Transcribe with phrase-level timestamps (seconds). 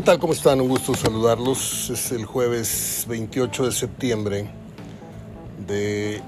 [0.00, 0.18] ¿Qué tal?
[0.18, 0.62] ¿Cómo están?
[0.62, 1.90] Un gusto saludarlos.
[1.90, 4.50] Es el jueves 28 de septiembre
[5.66, 6.22] de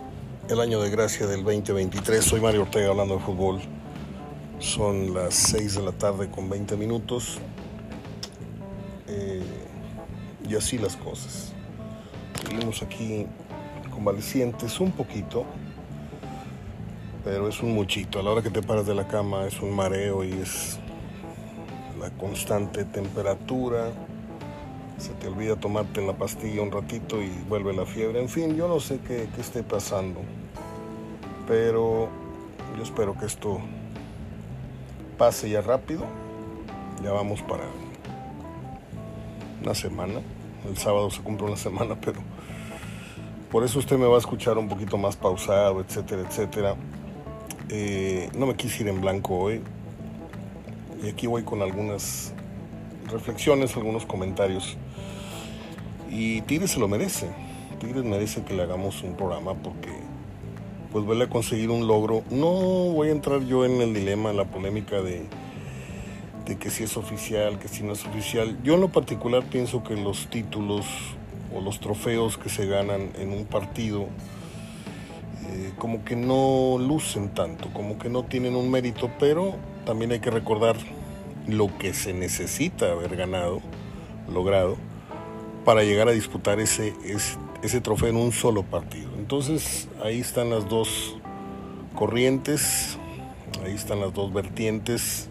[0.60, 2.22] año de gracia del 2023.
[2.22, 3.62] Soy Mario Ortega hablando de fútbol.
[4.58, 7.38] Son las 6 de la tarde con 20 minutos.
[9.08, 9.40] Eh,
[10.46, 11.54] y así las cosas.
[12.45, 13.27] Seguimos aquí
[13.91, 15.46] convalecientes un poquito,
[17.25, 18.20] pero es un muchito.
[18.20, 20.78] A la hora que te paras de la cama es un mareo y es
[22.02, 23.92] la constante temperatura,
[24.98, 28.20] se te olvida tomarte la pastilla un ratito y vuelve la fiebre.
[28.20, 30.20] En fin, yo no sé qué, qué esté pasando,
[31.46, 32.09] pero
[32.77, 33.60] yo espero que esto
[35.16, 36.05] pase ya rápido.
[37.05, 37.65] Ya vamos para
[39.62, 40.21] una semana.
[40.69, 42.21] El sábado se cumple una semana, pero
[43.51, 46.74] por eso usted me va a escuchar un poquito más pausado, etcétera, etcétera.
[47.69, 49.62] Eh, no me quise ir en blanco hoy.
[51.02, 52.32] Y aquí voy con algunas
[53.10, 54.76] reflexiones, algunos comentarios.
[56.10, 57.28] Y Tigres se lo merece.
[57.80, 59.90] Tigres merece que le hagamos un programa porque
[60.92, 62.23] pues vuelve a conseguir un logro.
[62.30, 62.50] No
[62.92, 65.26] voy a entrar yo en el dilema, la polémica de,
[66.47, 68.58] de que si es oficial, que si no es oficial.
[68.62, 70.86] Yo en lo particular pienso que los títulos
[71.53, 74.06] o los trofeos que se ganan en un partido
[75.50, 80.21] eh, como que no lucen tanto, como que no tienen un mérito, pero también hay
[80.21, 80.77] que recordar
[81.47, 83.61] lo que se necesita haber ganado,
[84.33, 84.77] logrado,
[85.65, 86.94] para llegar a disputar ese,
[87.62, 89.10] ese, trofeo en un solo partido.
[89.19, 91.16] Entonces ahí están las dos
[91.94, 92.99] corrientes,
[93.65, 95.28] ahí están las dos vertientes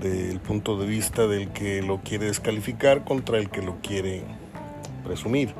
[0.00, 4.22] del punto de vista del que lo quiere descalificar contra el que lo quiere
[5.04, 5.52] presumir.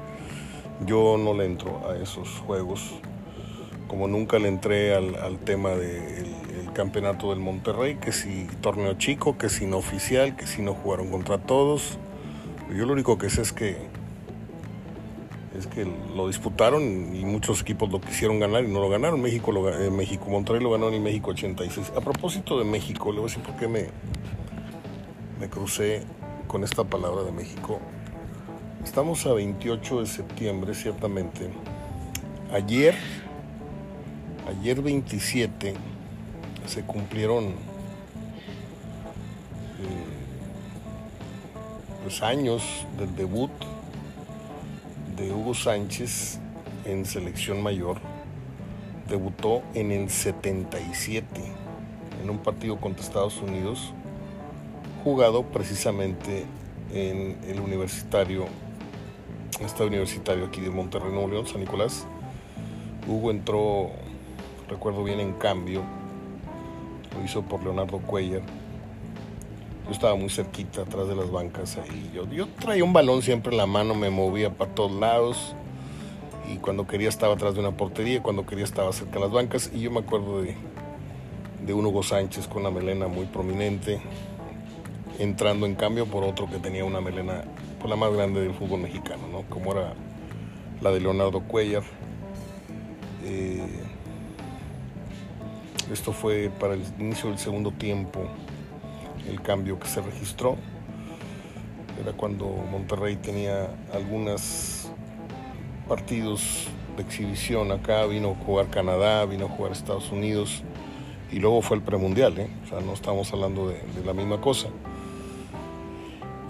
[0.86, 2.82] Yo no le entro a esos juegos,
[3.88, 6.47] como nunca le entré al, al tema del
[6.78, 11.10] campeonato del Monterrey, que si torneo chico, que si no oficial, que si no jugaron
[11.10, 11.98] contra todos.
[12.72, 13.76] Yo lo único que sé es que
[15.58, 19.20] es que lo disputaron y muchos equipos lo quisieron ganar y no lo ganaron.
[19.20, 21.94] México, eh, México Monterrey lo ganó en México 86.
[21.96, 23.86] A propósito de México, le voy a decir por qué me,
[25.40, 26.04] me crucé
[26.46, 27.80] con esta palabra de México.
[28.84, 31.50] Estamos a 28 de septiembre, ciertamente.
[32.52, 32.94] Ayer,
[34.46, 35.74] ayer 27,
[36.68, 37.54] se cumplieron eh,
[42.04, 42.62] los años
[42.98, 43.50] del debut
[45.16, 46.38] de Hugo Sánchez
[46.84, 47.98] en selección mayor.
[49.08, 51.24] Debutó en el 77
[52.22, 53.94] en un partido contra Estados Unidos,
[55.02, 56.44] jugado precisamente
[56.92, 58.44] en el universitario,
[59.60, 62.06] este universitario aquí de Monterrey, Nuevo León, San Nicolás.
[63.06, 63.90] Hugo entró,
[64.68, 65.82] recuerdo bien, en cambio,
[67.18, 68.42] lo hizo por Leonardo Cuellar.
[69.86, 72.10] Yo estaba muy cerquita, atrás de las bancas ahí.
[72.14, 75.54] Yo, traía un balón siempre en la mano, me movía para todos lados.
[76.52, 79.70] Y cuando quería estaba atrás de una portería, cuando quería estaba cerca de las bancas.
[79.74, 80.56] Y yo me acuerdo de,
[81.66, 84.00] de un Hugo Sánchez con una melena muy prominente,
[85.18, 87.44] entrando en cambio por otro que tenía una melena,
[87.80, 89.42] por la más grande del fútbol mexicano, ¿no?
[89.48, 89.94] Como era
[90.80, 91.82] la de Leonardo Cuellar.
[93.24, 93.87] Eh,
[95.92, 98.20] esto fue para el inicio del segundo tiempo,
[99.28, 100.56] el cambio que se registró.
[102.00, 104.90] Era cuando Monterrey tenía algunos
[105.88, 110.62] partidos de exhibición acá, vino a jugar Canadá, vino a jugar Estados Unidos
[111.32, 112.50] y luego fue el premundial, ¿eh?
[112.64, 114.68] o sea, no estamos hablando de, la misma cosa.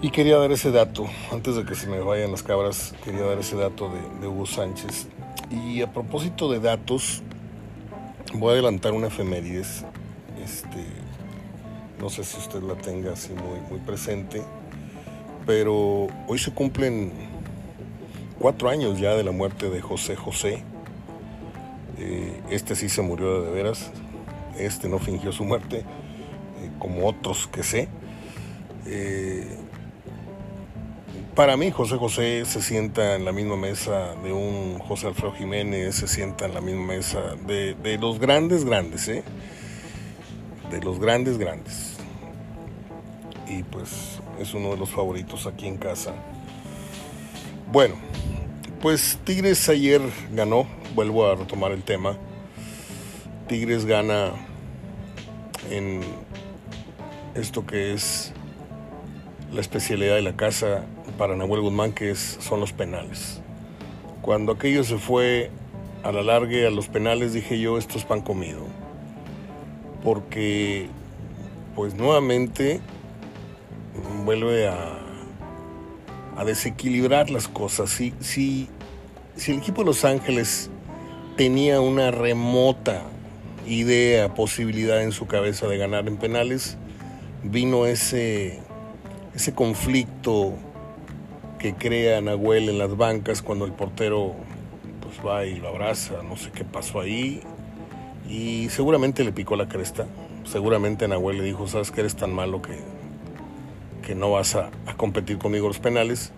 [0.01, 3.39] Y quería dar ese dato, antes de que se me vayan las cabras, quería dar
[3.39, 5.07] ese dato de, de Hugo Sánchez.
[5.51, 7.21] Y a propósito de datos,
[8.33, 9.85] voy a adelantar una efemérides.
[10.43, 10.85] Este,
[11.99, 14.41] no sé si usted la tenga así muy, muy presente,
[15.45, 17.11] pero hoy se cumplen
[18.39, 20.63] cuatro años ya de la muerte de José José.
[21.97, 23.91] Eh, este sí se murió de, veras,
[24.57, 27.89] este no fingió su muerte, eh, como otros que sé.
[28.85, 29.57] Eh,
[31.39, 35.95] para mí José José se sienta en la misma mesa de un José Alfredo Jiménez,
[35.95, 39.23] se sienta en la misma mesa de, los grandes grandes, ¿eh?
[40.69, 41.95] de los grandes grandes.
[43.47, 46.13] Y pues es uno de los favoritos aquí en casa.
[47.71, 47.95] Bueno,
[48.81, 50.01] pues Tigres ayer
[50.33, 52.17] ganó, vuelvo a retomar el tema.
[53.47, 54.33] Tigres gana
[55.69, 56.01] en
[57.33, 58.33] esto que es
[59.53, 60.85] la especialidad de la casa
[61.19, 63.41] para Nahuel Guzmán, que son los penales.
[64.21, 65.51] Cuando aquello se fue
[66.01, 68.61] a la larga a los penales, dije yo, esto es pan comido.
[70.01, 70.87] Porque,
[71.75, 72.79] pues nuevamente,
[74.23, 74.97] vuelve a,
[76.37, 77.89] a desequilibrar las cosas.
[77.89, 78.69] Si, si,
[79.35, 80.69] si el equipo de Los Ángeles
[81.35, 83.01] tenía una remota
[83.67, 86.77] idea, posibilidad en su cabeza de ganar en penales,
[87.43, 88.59] vino ese,
[89.35, 90.53] ese conflicto
[91.59, 94.33] que crea Nahuel en las bancas cuando el portero
[95.01, 97.41] pues va y lo abraza, no sé qué pasó ahí,
[98.27, 100.07] y seguramente le picó la cresta,
[100.45, 102.79] seguramente Nahuel le dijo, sabes que eres tan malo que,
[104.01, 106.31] que no vas a, competir conmigo los penales,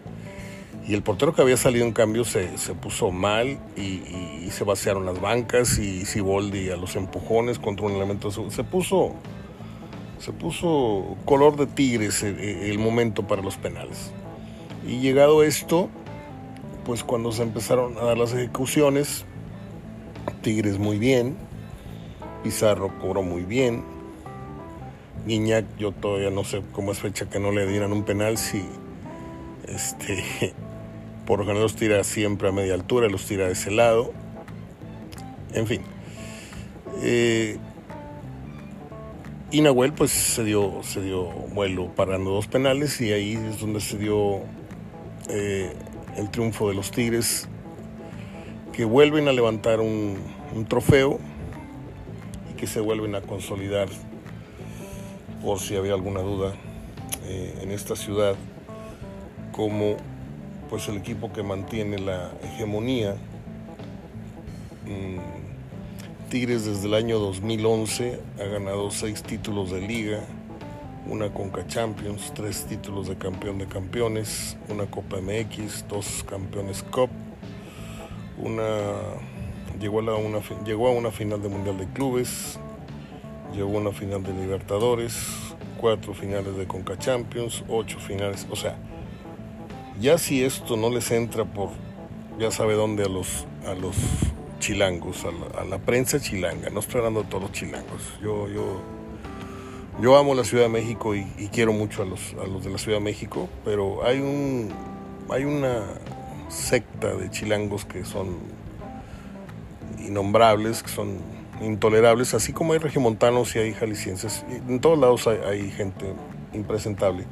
[0.87, 2.47] y el portero que había salido en cambio se,
[2.81, 8.31] puso mal y, se vaciaron las bancas y Siboldi a los empujones contra un elemento
[8.31, 9.13] se puso
[10.19, 14.11] se puso color de tigres el momento para los penales.
[14.85, 15.89] Y llegado esto,
[16.85, 19.25] pues cuando se empezaron a dar las ejecuciones,
[20.41, 21.37] Tigres muy bien,
[22.43, 23.83] Pizarro cobró muy bien,
[25.25, 28.65] Guiñac yo todavía no sé cómo es fecha que no le dieran un penal si
[29.67, 30.53] este
[31.25, 34.11] por lo general los tira siempre a media altura, los tira de ese lado.
[35.53, 35.81] En fin.
[37.03, 37.57] Eh,
[39.51, 39.61] y
[39.95, 44.41] pues se dio, se dio vuelo parando dos penales y ahí es donde se dio
[45.31, 45.71] eh,
[46.17, 47.47] el triunfo de los Tigres,
[48.73, 50.17] que vuelven a levantar un,
[50.67, 51.19] trofeo
[52.51, 53.87] y que se vuelven a consolidar,
[55.41, 56.53] por si había alguna duda,
[57.25, 58.35] eh, en esta ciudad
[59.51, 59.95] como
[60.69, 63.15] pues el equipo que mantiene la hegemonía.
[64.85, 70.21] Mm, Tigres desde el año 2011 ha ganado seis títulos de liga,
[71.07, 77.09] una Conca Champions, tres títulos de campeón de campeones, una Copa MX, dos campeones Cup,
[78.37, 78.63] una
[79.79, 82.59] llegó a, una, llegó a una final de Mundial de Clubes,
[83.53, 85.15] llegó a una final de Libertadores,
[85.77, 88.77] cuatro finales de Conca Champions, ocho finales, o sea,
[89.99, 91.69] ya si esto no les entra por
[92.39, 93.95] ya sabe dónde a los a los
[94.59, 98.19] chilangos, a la, prensa chilanga, no estoy hablando de todos los chilangos.
[98.21, 98.81] Yo, yo
[100.01, 102.77] yo amo la Ciudad de México y, quiero mucho a los, a los de la
[102.77, 104.69] Ciudad de México, pero hay un
[105.29, 105.83] hay una
[106.49, 108.37] secta de chilangos que son
[109.99, 111.19] innombrables, que son
[111.61, 114.43] intolerables, así como hay regiomontanos y hay jaliscienses.
[114.67, 116.13] En todos lados hay, hay gente
[116.53, 117.25] impresentable.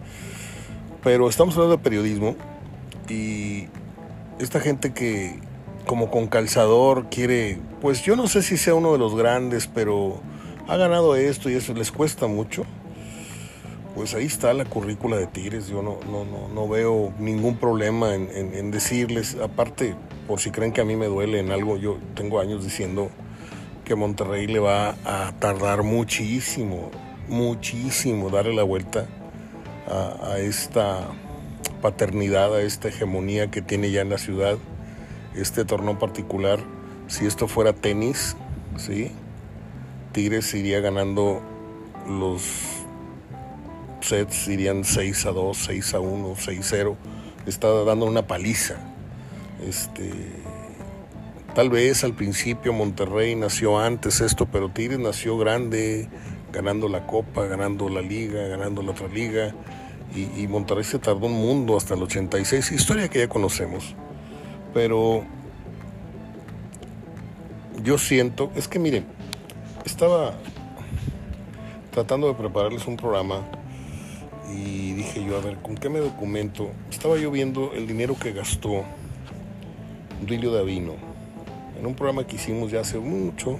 [1.04, 2.36] Pero estamos hablando de periodismo
[3.10, 3.68] y
[4.40, 5.40] esta gente que
[5.86, 10.22] como con calzador quiere, pues yo no sé si sea uno de los grandes, pero
[10.70, 12.64] ha ganado esto y eso les cuesta mucho,
[13.96, 15.68] pues ahí está la currícula de Tigres.
[15.68, 19.96] Yo no, no, no, no veo ningún problema en, decirles, aparte,
[20.28, 23.10] por si creen que a mí me duele en algo, yo tengo años diciendo
[23.84, 26.92] que Monterrey le va a tardar muchísimo,
[27.28, 29.08] muchísimo darle la vuelta
[29.88, 31.08] a, a esta
[31.82, 34.60] paternidad, a esta hegemonía que tiene ya en la ciudad,
[35.36, 36.60] este torneo particular.
[37.08, 38.36] Si esto fuera tenis,
[38.78, 39.12] ¿sí?
[40.12, 41.42] Tigres iría ganando
[42.08, 42.42] los
[44.02, 46.98] sets, irían 6 a 2, 6 a 1, 6 a 0.
[47.46, 48.76] Está dando una paliza.
[49.66, 50.12] Este,
[51.54, 56.08] tal vez al principio Monterrey nació antes esto, pero Tigres nació grande,
[56.52, 59.54] ganando la Copa, ganando la Liga, ganando la otra Liga.
[60.16, 63.96] Y, y Monterrey se tardó un mundo hasta el 86, historia que ya conocemos.
[64.74, 65.24] Pero
[67.84, 69.06] yo siento, es que miren,
[69.86, 70.34] estaba
[71.92, 73.42] tratando de prepararles un programa
[74.52, 76.70] y dije yo, a ver, ¿con qué me documento?
[76.90, 78.84] Estaba yo viendo el dinero que gastó
[80.26, 80.94] Duilio Davino
[81.80, 83.58] en un programa que hicimos ya hace mucho,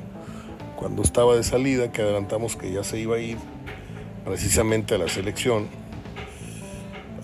[0.76, 3.38] cuando estaba de salida, que adelantamos que ya se iba a ir
[4.26, 5.68] precisamente a la selección.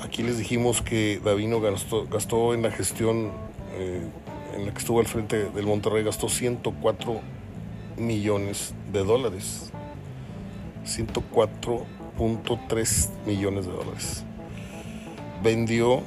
[0.01, 3.31] Aquí les dijimos que Davino gastó, en la gestión
[3.77, 4.07] eh,
[4.55, 7.21] en la que estuvo al frente del Monterrey, gastó 104
[7.97, 9.71] millones de dólares.
[10.85, 14.23] 104.3 millones de dólares.
[15.43, 16.03] Vendió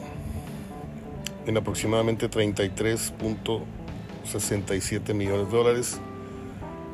[1.46, 5.98] en aproximadamente 33.67 millones de dólares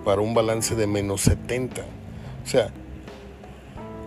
[0.04, 1.82] para un balance de menos 70.
[1.82, 2.70] O sea,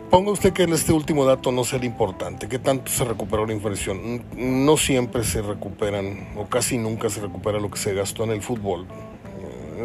[0.10, 3.54] ponga usted que en este último dato no sea importante, que tanto se recuperó la
[3.54, 4.24] inversión.
[4.36, 8.42] No siempre se recuperan, o casi nunca se recupera lo que se gastó en el
[8.42, 8.88] fútbol.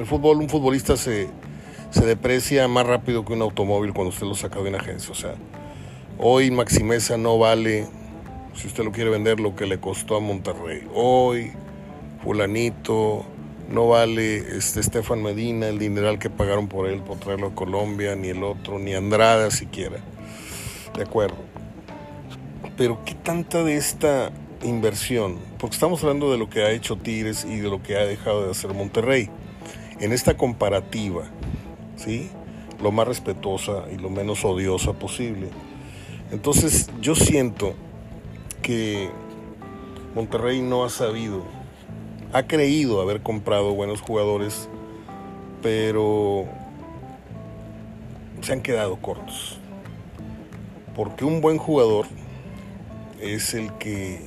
[0.03, 1.29] El fútbol un futbolista se,
[2.05, 5.13] deprecia más rápido que un automóvil cuando usted lo saca de una agencia.
[5.13, 5.35] O sea,
[6.19, 7.87] hoy Maximeza no vale,
[8.53, 10.89] si usted lo quiere vender, lo que le costó a Monterrey.
[10.93, 11.53] Hoy
[12.25, 13.25] fulanito
[13.71, 18.17] no vale este Estefan Medina, el dineral que pagaron por él por traerlo a Colombia,
[18.17, 19.99] ni el otro, ni Andrada siquiera.
[20.97, 21.37] De acuerdo.
[22.77, 24.33] Pero ¿qué tanta de esta
[24.65, 28.05] inversión, porque estamos hablando de lo que ha hecho Tigres y de lo que ha
[28.05, 29.31] dejado de hacer Monterrey.
[30.03, 31.23] En esta comparativa,
[31.95, 32.29] ¿sí?
[32.83, 35.49] Lo más respetuosa y lo menos odiosa posible.
[36.33, 37.75] Entonces, yo siento
[38.63, 39.11] que
[40.17, 41.45] Monterrey no ha sabido,
[42.33, 44.69] ha creído haber comprado buenos jugadores,
[45.63, 46.47] pero
[48.41, 49.61] se han quedado cortos.
[50.97, 52.07] Porque un buen jugador
[53.21, 54.21] es el que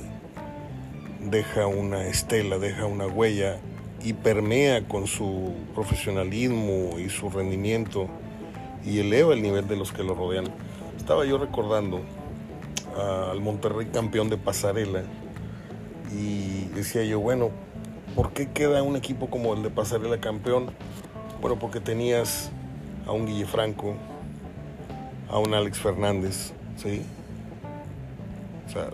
[1.20, 3.58] deja una estela, deja una huella
[4.06, 8.06] y permea con su profesionalismo y su rendimiento
[8.84, 10.44] y eleva el nivel de los que lo rodean.
[10.96, 12.02] Estaba yo recordando
[12.96, 15.02] al Monterrey campeón de pasarela
[16.16, 17.50] y decía yo, bueno,
[18.14, 20.70] ¿por qué queda un equipo como el de pasarela campeón?
[21.40, 22.52] Bueno, porque tenías
[23.08, 23.96] a un Guille Franco,
[25.28, 27.02] a un Alex Fernández, ¿sí?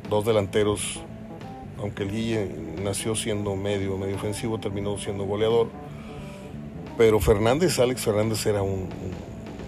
[0.08, 1.02] Dos delanteros,
[1.78, 2.50] aunque el Guille
[2.82, 5.68] nació siendo medio, medio ofensivo, terminó siendo goleador.
[6.96, 8.88] Pero Fernández, Alex Fernández era un,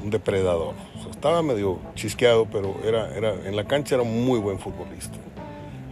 [0.05, 0.75] depredador.
[1.11, 5.17] estaba medio chisqueado, pero era, era, en la cancha era un muy buen futbolista.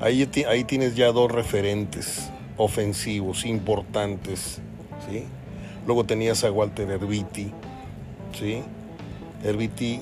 [0.00, 4.60] Ahí, ahí tienes ya dos referentes ofensivos importantes,
[5.08, 5.24] ¿sí?
[5.86, 7.50] Luego tenías a Walter Herbiti,
[8.38, 8.62] ¿sí?
[9.42, 10.00] Herbiti,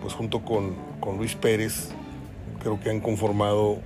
[0.00, 1.90] pues junto con, con Luis Pérez,
[2.60, 3.78] creo que han conformado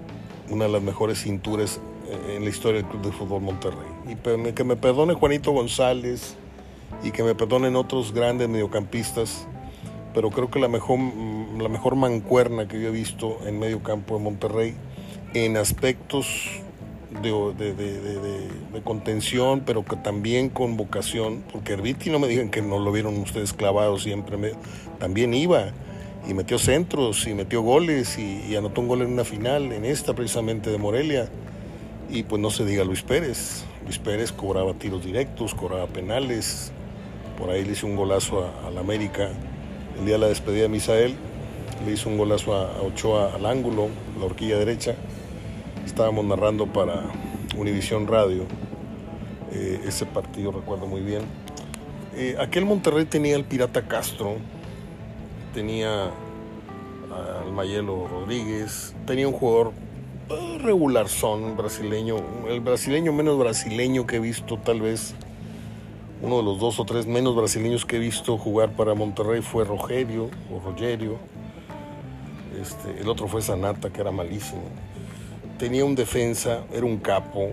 [0.50, 3.88] una de las mejores cinturas eh, en la historia del Club de Fútbol Monterrey.
[4.09, 6.37] Y que me perdone Juanito González
[7.02, 9.47] y que me perdonen otros grandes mediocampistas,
[10.14, 13.83] pero creo que la mejor, mm, la mejor mancuerna que yo he visto en medio
[13.83, 14.75] campo de Monterrey
[15.35, 16.26] en aspectos
[17.23, 17.31] de,
[17.64, 22.93] de, contención, pero que también con vocación, porque Herbiti no me digan que no lo
[22.93, 24.55] vieron ustedes clavado siempre,
[24.99, 25.73] también iba
[26.26, 30.14] y metió centros y metió goles y, anotó un gol en una final, en esta
[30.14, 31.28] precisamente de Morelia.
[32.10, 33.64] Y pues no se diga Luis Pérez.
[33.84, 36.72] Luis Pérez cobraba tiros directos, cobraba penales.
[37.38, 39.30] Por ahí le hizo un golazo al América.
[39.98, 41.14] El día de la despedida de Misael
[41.84, 44.94] le hizo un golazo a, Ochoa al ángulo, la horquilla derecha.
[45.87, 47.04] Estábamos narrando para
[47.56, 48.44] Univisión Radio
[49.52, 51.22] eh, ese partido, recuerdo muy bien.
[52.14, 54.37] Eh, aquel Monterrey tenía el Pirata Castro,
[55.58, 59.72] tenía al Mayelo Rodríguez, tenía un jugador
[60.30, 65.16] eh, regular son brasileño, el brasileño menos brasileño que he visto tal vez,
[66.22, 69.64] uno de los dos o tres menos brasileños que he visto jugar para Monterrey fue
[69.64, 71.16] Rogerio o Rogerio,
[72.62, 74.62] este, el otro fue Sanata que era malísimo,
[75.58, 77.48] tenía un defensa, era un capo,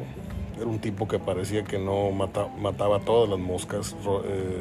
[0.56, 3.96] era un tipo que parecía que no mataba todas las moscas,
[4.26, 4.60] eh,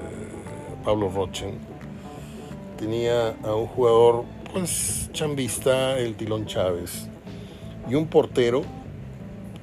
[0.83, 1.74] Pablo Rochen
[2.79, 7.09] tenía a un jugador pues chambista, el Tilón Chávez,
[7.89, 8.63] y un portero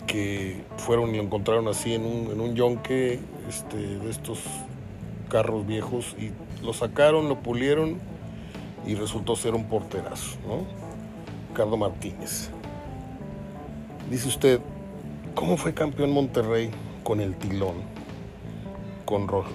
[0.08, 4.40] que fueron y lo encontraron así en un, en un yonque este, de estos
[5.30, 6.32] carros viejos y
[6.64, 8.00] lo sacaron, lo pulieron
[8.86, 10.66] y resultó ser un porterazo, ¿no?
[11.50, 12.50] Ricardo Martínez.
[14.10, 14.60] Dice usted,
[15.36, 16.72] ¿cómo fue campeón Monterrey
[17.04, 17.76] con el Tilón?
[19.06, 19.46] Con Ro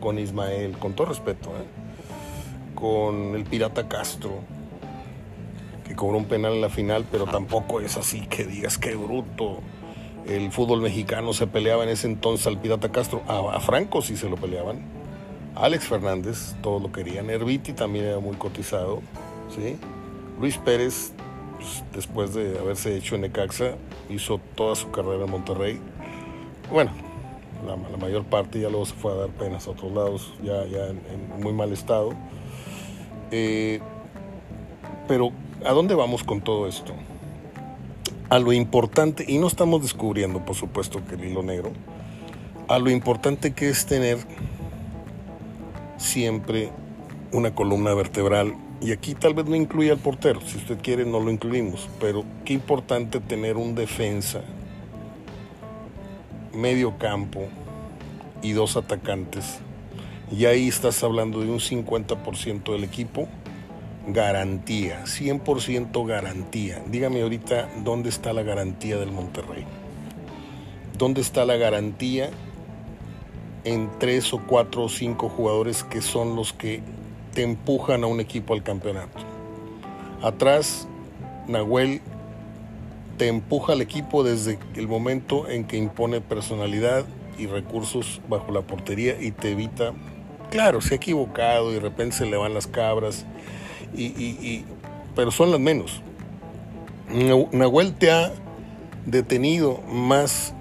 [0.00, 1.64] con Ismael, con todo respeto, ¿eh?
[2.74, 4.40] con el Pirata Castro,
[5.86, 9.60] que cobró un penal en la final, pero tampoco es así que digas qué bruto.
[10.26, 14.28] El fútbol mexicano se peleaba en ese entonces al Pirata Castro, a, Franco sí se
[14.28, 14.82] lo peleaban.
[15.54, 17.30] Alex Fernández, todos lo querían.
[17.30, 19.00] Herbiti también era muy cotizado.
[19.54, 19.78] ¿sí?
[20.38, 21.12] Luis Pérez,
[21.56, 23.76] pues, después de haberse hecho en Necaxa,
[24.10, 25.80] hizo toda su carrera en Monterrey.
[26.70, 26.90] Bueno,
[27.64, 30.88] la, mayor parte ya luego se fue a dar penas a otros lados, ya, ya
[30.88, 32.12] en, muy mal estado.
[33.30, 33.80] Eh,
[35.08, 35.30] pero,
[35.64, 36.92] ¿a dónde vamos con todo esto?
[38.28, 41.72] A lo importante, y no estamos descubriendo, por supuesto, que el hilo negro,
[42.68, 44.18] a lo importante que es tener
[45.96, 46.70] siempre
[47.32, 48.54] una columna vertebral.
[48.80, 52.24] Y aquí tal vez no incluya al portero, si usted quiere no lo incluimos, pero
[52.44, 54.42] qué importante tener un defensa
[56.56, 57.42] medio campo
[58.42, 59.58] y dos atacantes.
[60.30, 63.28] Y ahí estás hablando de un 50% del equipo.
[64.08, 66.82] Garantía, 100% garantía.
[66.88, 69.64] Dígame ahorita dónde está la garantía del Monterrey.
[70.96, 72.30] ¿Dónde está la garantía
[73.64, 76.80] en tres o cuatro o cinco jugadores que son los que
[77.34, 79.18] te empujan a un equipo al campeonato?
[80.22, 80.88] Atrás,
[81.46, 82.00] Nahuel
[83.16, 87.04] te empuja al equipo desde el momento en que impone personalidad
[87.38, 89.92] y recursos bajo la portería y te evita,
[90.50, 93.26] claro, se ha equivocado y de repente se le van las cabras,
[93.94, 94.64] y,
[95.14, 96.02] pero son las menos.
[97.52, 98.32] Nahuel te ha
[99.06, 100.54] detenido más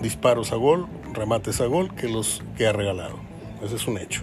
[0.00, 3.16] disparos a gol, remates a gol que los que ha regalado.
[3.64, 4.22] Ese es un hecho.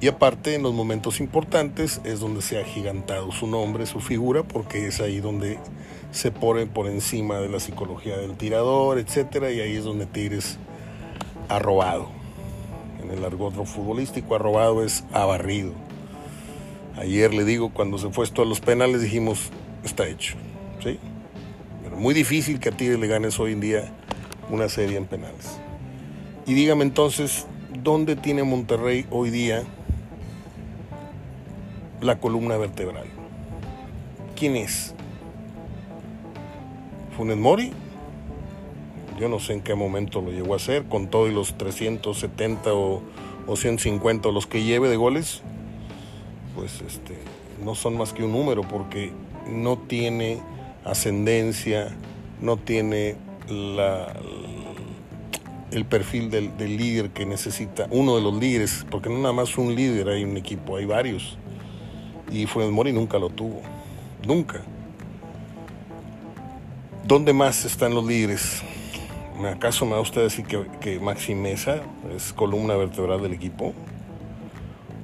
[0.00, 4.42] Y aparte, en los momentos importantes es donde se ha gigantado su nombre, su figura,
[4.42, 5.58] porque es ahí donde
[6.10, 10.58] se pone por encima de la psicología del tirador, etcétera, y ahí es donde Tigres
[11.50, 12.08] ha robado.
[13.02, 15.72] En el argot futbolístico, ha robado es ha barrido.
[16.96, 19.50] Ayer le digo, cuando se fue esto a los penales, dijimos,
[19.84, 20.36] está hecho.
[20.82, 20.98] ¿sí?
[21.94, 23.92] Muy difícil que a Tigres le ganes hoy en día
[24.50, 25.60] una serie en penales.
[26.46, 27.46] Y dígame entonces,
[27.82, 29.62] ¿dónde tiene Monterrey hoy día
[32.00, 33.06] la columna vertebral?
[34.36, 34.94] ¿Quién es?
[37.16, 37.72] Funes Mori.
[39.18, 43.02] Yo no sé en qué momento lo llegó a hacer, con todos los 370 o,
[43.46, 45.42] o 150 los que lleve de goles,
[46.54, 47.18] pues este,
[47.62, 49.12] no son más que un número porque
[49.46, 50.40] no tiene
[50.84, 51.88] ascendencia,
[52.40, 53.16] no tiene
[53.48, 54.14] la,
[55.70, 59.74] el perfil del, líder que necesita, uno de los líderes, porque no nada más un
[59.74, 61.36] líder hay un equipo, hay varios.
[62.30, 63.60] Y Funes Mori nunca lo tuvo,
[64.26, 64.60] nunca.
[67.04, 68.62] ¿Dónde más están los líderes?
[69.48, 71.80] ¿Acaso me va usted decir que, que Maxi Mesa
[72.14, 73.72] es columna vertebral del equipo?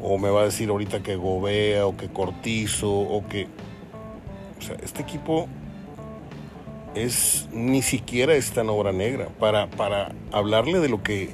[0.00, 3.48] ¿O me va a decir ahorita que Gobea o que Cortizo o que...
[4.58, 5.48] O sea, este equipo
[6.94, 9.28] es ni siquiera está en obra negra.
[9.38, 11.30] Para, para hablarle de lo que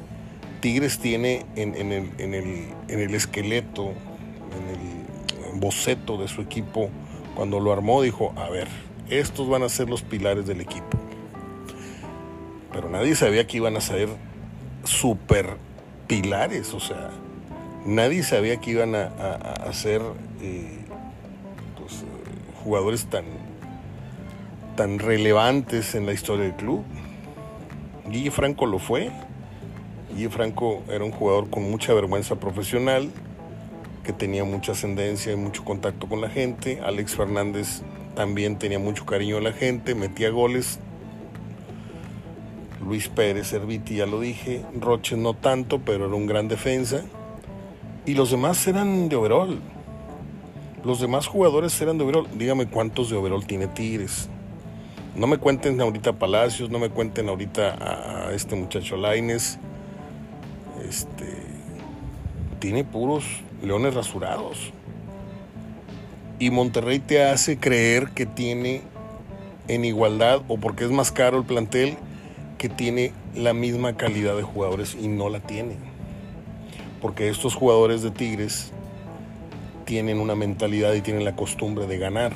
[0.61, 3.93] Tigres tiene en, el, en, el, en el esqueleto,
[5.61, 6.91] boceto de su equipo,
[7.35, 8.69] cuando lo armó, dijo, a ver,
[9.09, 10.99] estos van a ser los pilares del equipo.
[12.73, 14.09] Pero nadie sabía que iban a ser
[14.85, 15.57] super
[16.07, 17.11] pilares, o sea,
[17.85, 20.03] nadie sabía que iban a, ser
[20.41, 20.79] eh,
[21.77, 22.05] pues,
[22.65, 23.25] jugadores tan
[24.77, 26.83] tan relevantes en la historia del club.
[28.09, 29.11] Guille Franco lo fue.
[30.15, 33.11] Guille Franco era un jugador con mucha vergüenza profesional,
[34.05, 36.81] que tenía mucha ascendencia y mucho contacto con la gente.
[36.81, 37.83] Alex Fernández
[38.15, 40.79] también tenía mucho cariño a la gente, metía goles.
[42.85, 44.65] Luis Pérez, Serviti, ya lo dije.
[44.79, 47.03] Roches no tanto, pero era un gran defensa.
[48.05, 49.61] Y los demás eran de overall.
[50.85, 52.27] Los demás jugadores eran de overall.
[52.37, 54.29] Dígame cuántos de overall tiene Tigres.
[55.15, 59.59] No me cuenten ahorita Palacios, no me cuenten ahorita a este muchacho Laines.
[60.89, 61.52] Este
[62.63, 63.25] tiene puros
[63.61, 64.71] leones rasurados.
[66.39, 68.83] Y Monterrey te hace creer que tiene
[69.67, 71.97] en igualdad o porque es más caro el plantel
[72.59, 75.75] que tiene la misma calidad de jugadores y no la tiene.
[77.01, 78.71] Porque estos jugadores de Tigres
[79.85, 82.33] tienen una mentalidad y tienen la costumbre de ganar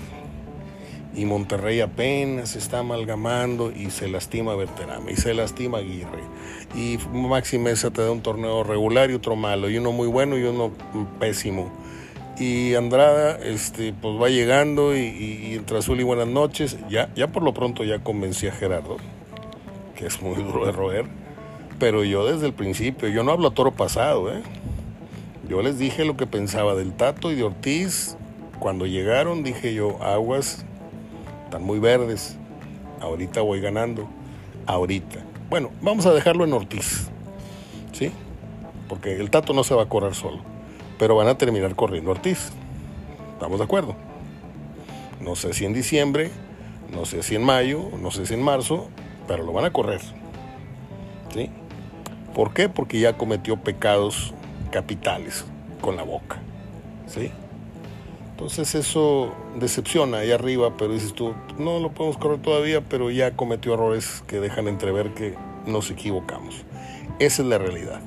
[1.17, 6.23] y Monterrey apenas está amalgamando y se lastima Berterame y se lastima Aguirre.
[6.75, 10.37] Y Maxi Mesa te da un torneo regular y otro malo y uno muy bueno
[10.37, 10.71] y uno
[11.19, 11.73] pésimo.
[12.39, 17.43] Y Andrada este pues va llegando y, entre azul y buenas noches ya ya por
[17.43, 18.99] lo pronto ya convencí a Gerardo
[19.95, 21.07] que es muy duro de roer
[21.79, 24.43] pero yo desde el principio yo no hablo a toro pasado ¿eh?
[25.49, 28.17] yo les dije lo que pensaba del Tato y de Ortiz.
[28.59, 30.65] Cuando llegaron dije yo aguas
[31.47, 32.37] están muy verdes.
[33.01, 34.09] Ahorita voy ganando.
[34.67, 35.21] Ahorita.
[35.49, 37.09] Bueno, vamos a dejarlo en Ortiz.
[37.93, 38.11] ¿Sí?
[38.89, 40.39] Porque el Tato no se va a correr solo.
[40.99, 42.51] Pero van a terminar corriendo Ortiz.
[43.35, 43.95] ¿Estamos de acuerdo?
[45.21, 46.31] No sé si en diciembre,
[46.93, 48.89] no sé si en mayo, no sé si en marzo,
[49.29, 50.01] pero lo van a correr.
[51.33, 51.51] ¿Sí?
[52.35, 52.69] ¿Por qué?
[52.69, 54.35] Porque ya cometió pecados
[54.73, 55.45] capitales
[55.81, 56.39] con la boca.
[57.07, 57.31] ¿Sí?
[58.37, 63.31] Entonces eso decepciona ahí arriba, pero dices tú, no lo podemos correr todavía, pero ya
[63.31, 66.67] cometió errores que dejan entrever que nos equivocamos.
[67.19, 68.03] Esa es la realidad.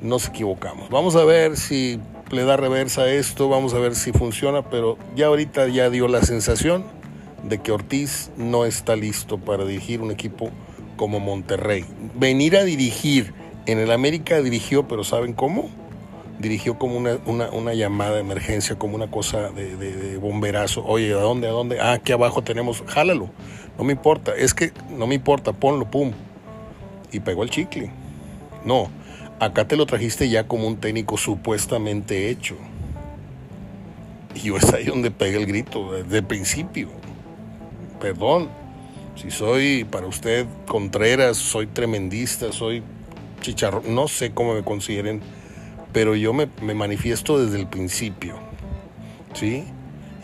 [0.00, 0.90] Nos equivocamos.
[0.90, 2.00] Vamos a ver si
[2.32, 6.08] le da reversa a esto, vamos a ver si funciona, pero ya ahorita ya dio
[6.08, 6.84] la sensación
[7.44, 10.50] de que Ortiz no está listo para dirigir un equipo
[10.96, 11.84] como Monterrey.
[12.16, 13.32] Venir a dirigir
[13.66, 15.70] en el América dirigió, pero ¿saben cómo?
[16.38, 20.84] Dirigió como una, llamada de emergencia, como una cosa de, bomberazo.
[20.84, 21.48] Oye, ¿a dónde?
[21.48, 21.80] ¿A dónde?
[21.80, 23.30] Ah, aquí abajo tenemos, jálalo.
[23.78, 26.12] No me importa, es que no me importa, ponlo, pum.
[27.12, 27.90] Y pegó el chicle.
[28.64, 28.88] No,
[29.38, 32.56] acá te lo trajiste ya como un técnico supuestamente hecho.
[34.34, 36.88] Y yo es ahí donde pega el grito, desde el principio.
[38.00, 38.48] Perdón,
[39.16, 42.82] si soy para usted Contreras, soy tremendista, soy
[43.40, 45.20] chicharrón, no sé cómo me consideren
[45.94, 48.34] pero yo me, manifiesto desde el principio,
[49.32, 49.64] ¿sí?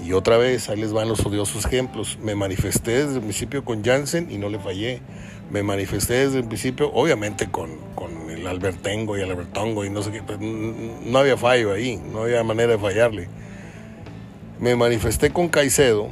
[0.04, 2.18] Y otra vez, ahí les van los odiosos ejemplos.
[2.20, 5.00] Me manifesté desde el principio con Jansen y no le fallé.
[5.50, 10.02] Me manifesté desde el principio, obviamente con, con el Albertengo y el Albertongo y no
[10.02, 10.22] sé qué.
[10.22, 13.28] Pues, no había fallo ahí, no había manera de fallarle.
[14.58, 16.08] Me manifesté con Caicedo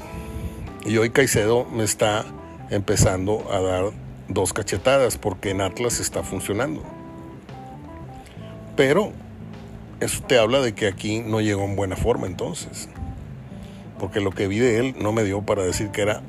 [0.87, 2.25] y hoy Caicedo me está
[2.71, 3.90] empezando a dar
[4.29, 6.85] dos cachetadas porque en Atlas está funcionando.
[8.77, 9.12] Pero
[10.00, 12.88] eso te habla de que aquí no llegó en buena forma entonces.
[13.98, 16.22] Porque lo que vi de él no me dio para decir que era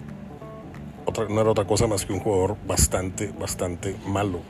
[1.06, 4.42] otra, no era otra cosa más que un jugador bastante, bastante malo.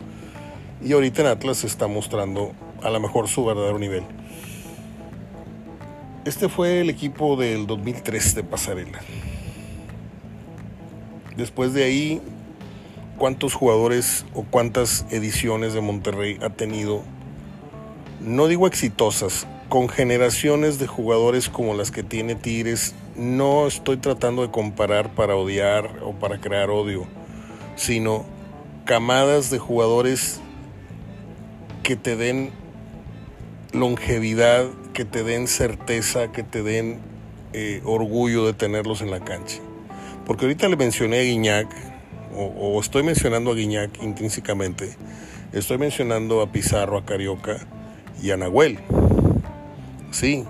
[0.81, 4.03] Y ahorita en Atlas está mostrando a lo mejor su verdadero nivel.
[6.23, 8.99] Este fue el equipo del 2003 de Pasarela.
[11.35, 12.21] Después de ahí,
[13.17, 17.03] ¿cuántos jugadores o cuántas ediciones de Monterrey ha tenido?
[18.19, 24.41] No digo exitosas, con generaciones de jugadores como las que tiene Tigres, no estoy tratando
[24.41, 27.07] de comparar para odiar o para crear odio,
[27.77, 28.25] sino
[28.83, 30.41] camadas de jugadores
[31.81, 32.51] que te den
[33.71, 36.99] longevidad, que te den certeza, que te den
[37.53, 39.59] eh, orgullo de tenerlos en la cancha.
[40.25, 41.67] Porque ahorita le mencioné a Guiñac,
[42.35, 44.97] o, estoy mencionando a Guiñac intrínsecamente,
[45.53, 47.65] estoy mencionando a Pizarro, a Carioca
[48.21, 48.79] y a.
[50.11, 50.45] Sí,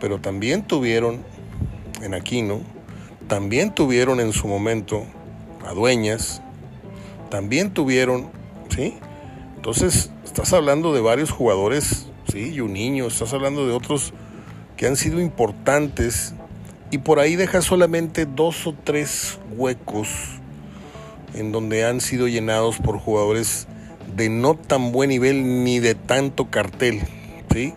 [0.00, 1.24] pero también tuvieron
[2.02, 2.60] en Aquino,
[3.28, 5.04] también tuvieron en su momento
[5.66, 6.42] a Dueñas,
[7.30, 8.30] también tuvieron,
[8.74, 8.94] ¿sí?
[9.56, 12.52] Entonces, estás hablando de varios jugadores, ¿sí?
[12.52, 14.12] Y un niño, estás hablando de otros
[14.76, 16.34] que han sido importantes
[16.90, 20.08] y por ahí deja solamente dos o tres huecos
[21.34, 23.66] en donde han sido llenados por jugadores
[24.14, 27.00] de no tan buen nivel ni de tanto cartel,
[27.52, 27.74] ¿sí?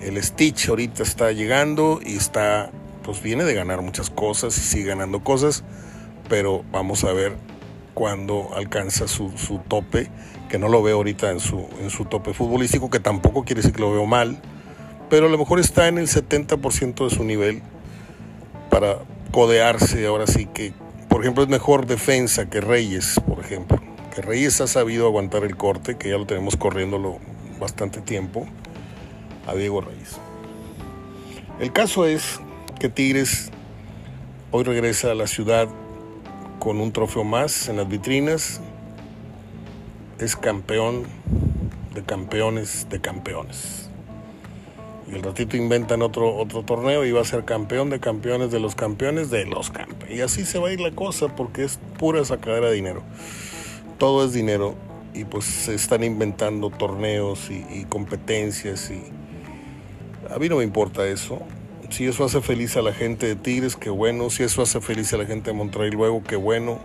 [0.00, 2.70] El Stitch ahorita está llegando y está,
[3.02, 5.62] pues viene de ganar muchas cosas y sigue ganando cosas,
[6.28, 7.36] pero vamos a ver
[7.94, 10.10] cuándo alcanza su, su tope,
[10.48, 13.74] que no lo veo ahorita en su, en su tope futbolístico, que tampoco quiere decir
[13.74, 14.40] que lo veo mal,
[15.10, 17.62] pero a lo mejor está en el 70% de su nivel
[18.70, 18.98] para
[19.32, 20.72] codearse ahora sí que,
[21.08, 23.89] por ejemplo, es mejor defensa que Reyes, por ejemplo.
[24.20, 27.18] Reyes ha sabido aguantar el corte, que ya lo tenemos corriéndolo
[27.58, 28.46] bastante tiempo,
[29.46, 30.18] a Diego Reyes.
[31.60, 32.40] El caso es
[32.78, 33.50] que Tigres
[34.50, 35.68] hoy regresa a la ciudad
[36.58, 38.60] con un trofeo más en las vitrinas.
[40.18, 41.04] Es campeón
[41.94, 43.90] de campeones de campeones.
[45.10, 48.60] Y el ratito inventan otro, otro torneo y va a ser campeón de campeones de
[48.60, 50.16] los campeones de los campeones.
[50.16, 53.02] Y así se va a ir la cosa porque es pura sacadera de dinero.
[54.00, 54.76] Todo es dinero
[55.12, 59.02] y pues se están inventando torneos y, competencias y
[60.34, 61.38] a mí no me importa eso.
[61.90, 64.30] Si eso hace feliz a la gente de Tigres, qué bueno.
[64.30, 66.78] Si eso hace feliz a la gente de Monterrey luego, qué bueno.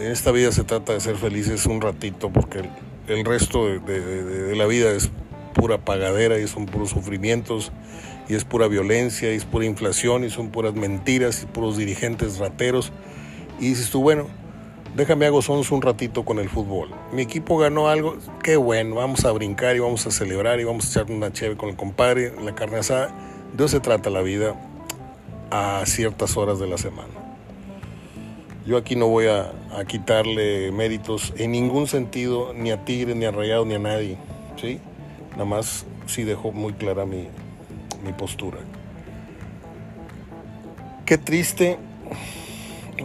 [0.00, 2.62] En esta vida se trata de ser felices un ratito porque
[3.06, 5.10] el, resto de la vida es
[5.52, 7.70] pura pagadera y son puros sufrimientos
[8.30, 12.38] y es pura violencia y es pura inflación y son puras mentiras y puros dirigentes
[12.38, 12.92] rateros.
[13.60, 14.28] Y dices tú, bueno,
[14.94, 16.90] déjame hago un ratito con el fútbol.
[17.12, 20.86] Mi equipo ganó algo, qué bueno, vamos a brincar y vamos a celebrar y vamos
[20.86, 23.14] a echar una chévere con el compadre, la carne asada.
[23.52, 24.54] De eso se trata la vida
[25.50, 27.12] a ciertas horas de la semana.
[28.66, 33.26] Yo aquí no voy a, a quitarle méritos en ningún sentido, ni a Tigre, ni
[33.26, 34.16] a Rayado, ni a nadie.
[34.56, 34.80] ¿sí?
[35.32, 37.28] Nada más sí dejó muy clara mi,
[38.16, 38.58] postura.
[41.04, 41.78] Qué triste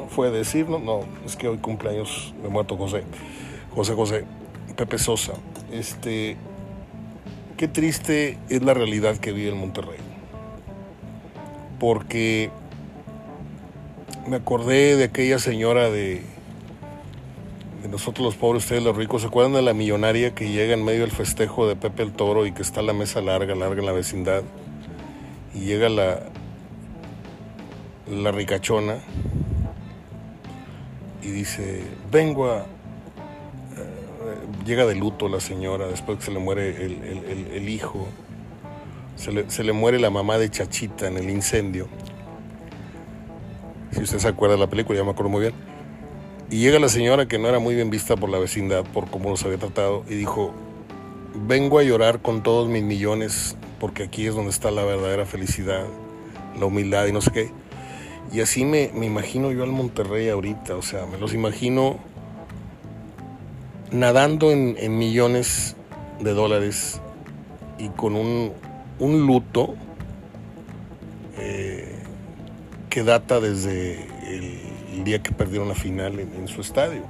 [0.10, 3.04] fue decirlo, no, es que hoy cumpleaños de muerto José,
[3.74, 4.26] José José,
[4.76, 5.34] Pepe Sosa.
[5.72, 6.38] Este,
[7.58, 10.00] qué triste es la realidad que vive en Monterrey.
[11.80, 12.50] Porque
[14.28, 16.24] me acordé de aquella señora de
[17.82, 20.84] de nosotros los pobres, ustedes los ricos, ¿se acuerdan de la millonaria que llega en
[20.84, 23.86] medio del festejo de Pepe el Toro y que está la mesa larga, larga en
[23.86, 24.44] la vecindad?
[25.54, 26.20] Y llega la,
[28.10, 28.98] la ricachona
[31.22, 32.60] y dice, vengo a...
[32.60, 32.66] Eh,
[34.66, 38.08] llega de luto la señora después que se le muere el, hijo,
[39.16, 41.88] se le, se le muere la mamá de Chachita en el incendio.
[43.92, 45.70] Si usted se acuerda de la película, ya me acuerdo muy bien
[46.52, 49.30] y llega la señora que no era muy bien vista por la vecindad, por cómo
[49.30, 50.52] los había tratado, y dijo,
[51.36, 55.86] vengo a llorar con todos mis millones, porque aquí es donde está la verdadera felicidad,
[56.60, 57.52] la humildad y no sé qué.
[58.32, 61.98] Y así me, me imagino yo al Monterrey ahorita, o sea, me los imagino
[63.92, 65.76] nadando en, millones
[66.20, 67.02] de dólares
[67.78, 68.54] y con un,
[69.00, 69.76] luto
[71.38, 71.96] eh,
[72.90, 77.04] que data desde el, día que perdieron la final en, su estadio.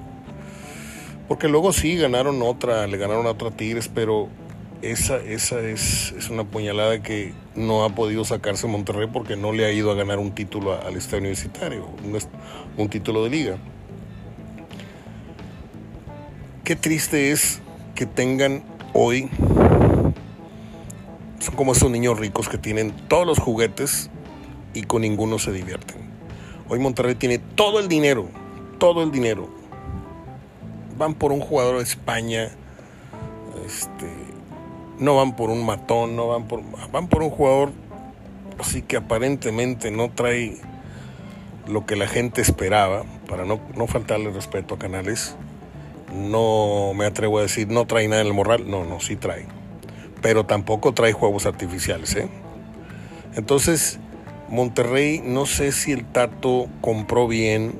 [1.27, 4.29] Porque luego sí ganaron otra, le ganaron a otra Tigres, pero
[4.81, 9.65] esa, esa es, es, una puñalada que no ha podido sacarse Monterrey porque no le
[9.65, 11.85] ha ido a ganar un título al estadio universitario,
[12.77, 13.57] un, título de liga.
[16.63, 17.61] Qué triste es
[17.95, 18.63] que tengan
[18.93, 19.29] hoy,
[21.39, 24.09] son como esos niños ricos que tienen todos los juguetes
[24.73, 25.97] y con ninguno se divierten.
[26.69, 28.29] Hoy Monterrey tiene todo el dinero,
[28.77, 29.49] todo el dinero.
[30.97, 32.49] Van por un jugador de España,
[33.65, 34.28] este,
[34.99, 37.71] no van por un matón, no van por, van por un jugador
[38.59, 40.57] así que aparentemente no trae
[41.67, 45.35] lo que la gente esperaba, para no, no faltarle respeto a Canales.
[46.13, 49.45] No me atrevo a decir no trae nada en el morral, no, no, sí trae.
[50.21, 52.27] Pero tampoco trae juegos artificiales, ¿eh?
[53.35, 53.99] Entonces,
[54.49, 57.75] Monterrey, no sé si el Tato compró bien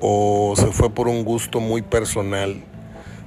[0.00, 2.62] o se fue por un gusto muy personal,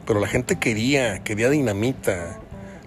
[0.06, 2.40] pero la gente quería, quería dinamita.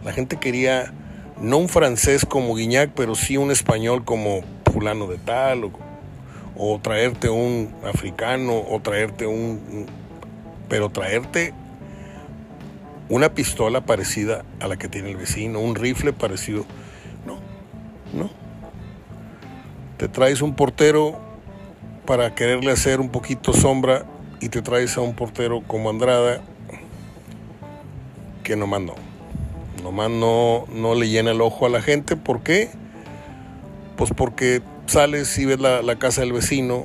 [0.07, 0.93] La gente quería
[1.41, 4.43] no un francés como Guiñac, pero sí un español como
[4.73, 5.73] fulano de tal, o,
[6.57, 9.87] o traerte un africano, o traerte un,
[10.69, 11.53] pero traerte
[13.09, 16.65] una pistola parecida a la que tiene el vecino, un rifle parecido,
[17.27, 17.39] no,
[18.15, 18.31] no
[19.97, 21.19] te traes un portero
[22.07, 24.07] para quererle hacer un poquito sombra
[24.41, 26.43] y te traes a un portero como Andrada
[28.45, 29.06] que no.
[29.83, 32.17] Nomás no, no le llena el ojo a la gente.
[32.17, 32.71] ¿Por qué?
[33.97, 36.85] Pues porque sales y ves la, casa del vecino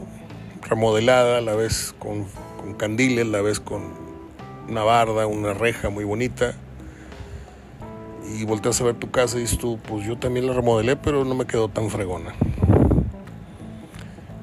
[0.61, 2.25] remodelada, la ves con,
[2.59, 3.81] con candiles, la ves con
[4.67, 6.55] una barda, una reja muy bonita
[8.33, 11.25] y volteas a ver tu casa y dices tú, pues yo también la remodelé, pero
[11.25, 12.33] no me quedó tan fregona.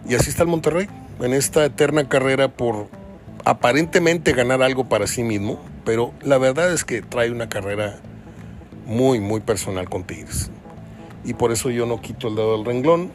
[0.09, 0.89] Y así está el Monterrey,
[1.21, 2.89] en esta eterna carrera por
[3.45, 7.99] aparentemente ganar algo para sí mismo, pero la verdad es que trae una carrera
[8.89, 10.51] muy, muy personal con Tigres.
[11.25, 13.13] Y por eso yo no quito el dedo del renglón,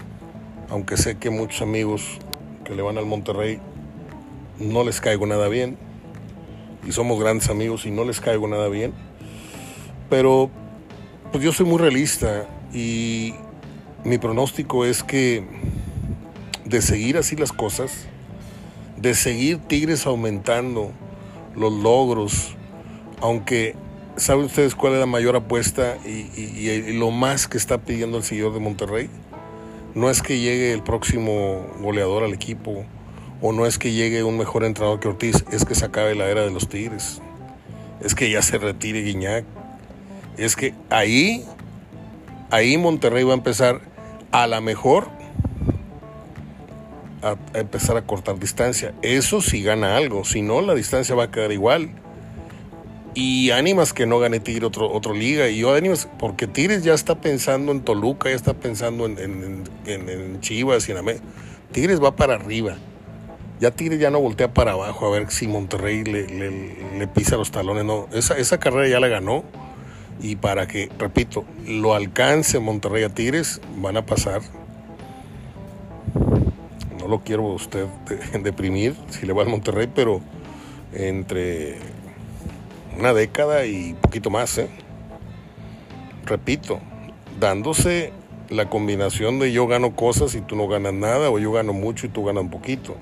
[0.70, 2.20] aunque sé que muchos amigos
[2.64, 3.60] que le van al Monterrey
[4.60, 5.78] no les caigo nada bien,
[6.88, 8.94] y somos grandes amigos y no les caigo nada bien,
[10.10, 10.50] pero
[11.32, 13.34] pues yo soy muy realista y
[14.04, 15.44] mi pronóstico es que
[16.66, 18.06] de seguir así las cosas,
[18.98, 20.92] de seguir Tigres aumentando
[21.56, 22.56] los logros,
[23.22, 23.76] aunque
[24.18, 28.54] ¿saben ustedes cuál es la mayor apuesta y, lo más que está pidiendo el señor
[28.54, 29.10] de Monterrey?
[29.96, 32.86] No es que llegue el próximo goleador al equipo
[33.42, 36.30] o no es que llegue un mejor entrenador que Ortiz, es que se acabe la
[36.30, 37.22] era de los Tigres,
[38.02, 39.44] es que ya se retire Guiñac,
[40.38, 41.46] es que ahí,
[42.52, 43.82] ahí Monterrey va a empezar
[44.32, 45.10] a la mejor
[47.22, 48.94] a, empezar a cortar distancia.
[49.02, 51.92] Eso si gana algo, si no, la distancia va a quedar igual.
[53.16, 55.48] Y ánimas que no gane Tigre otro, otro liga.
[55.50, 60.42] Y yo ánimas, porque Tigres ya está pensando en Toluca, ya está pensando en, en,
[60.42, 61.24] Chivas y en América.
[61.72, 62.76] Tigres va para arriba.
[63.60, 67.52] Ya Tigres ya no voltea para abajo a ver si Monterrey le, le, pisa los
[67.52, 67.86] talones.
[67.86, 69.44] No, esa, esa carrera ya la ganó.
[70.22, 74.42] Y para que, repito, lo alcance Monterrey a Tigres, van a pasar
[77.04, 77.86] no lo quiero usted
[78.42, 80.22] deprimir si le va al Monterrey, pero
[80.94, 81.76] entre
[82.98, 84.70] una década y poquito más, ¿eh?
[86.26, 86.80] repito,
[87.40, 88.12] dándose
[88.50, 92.06] la combinación de yo gano cosas y tú no ganas nada, o yo gano mucho
[92.06, 92.96] y tú ganas un poquito.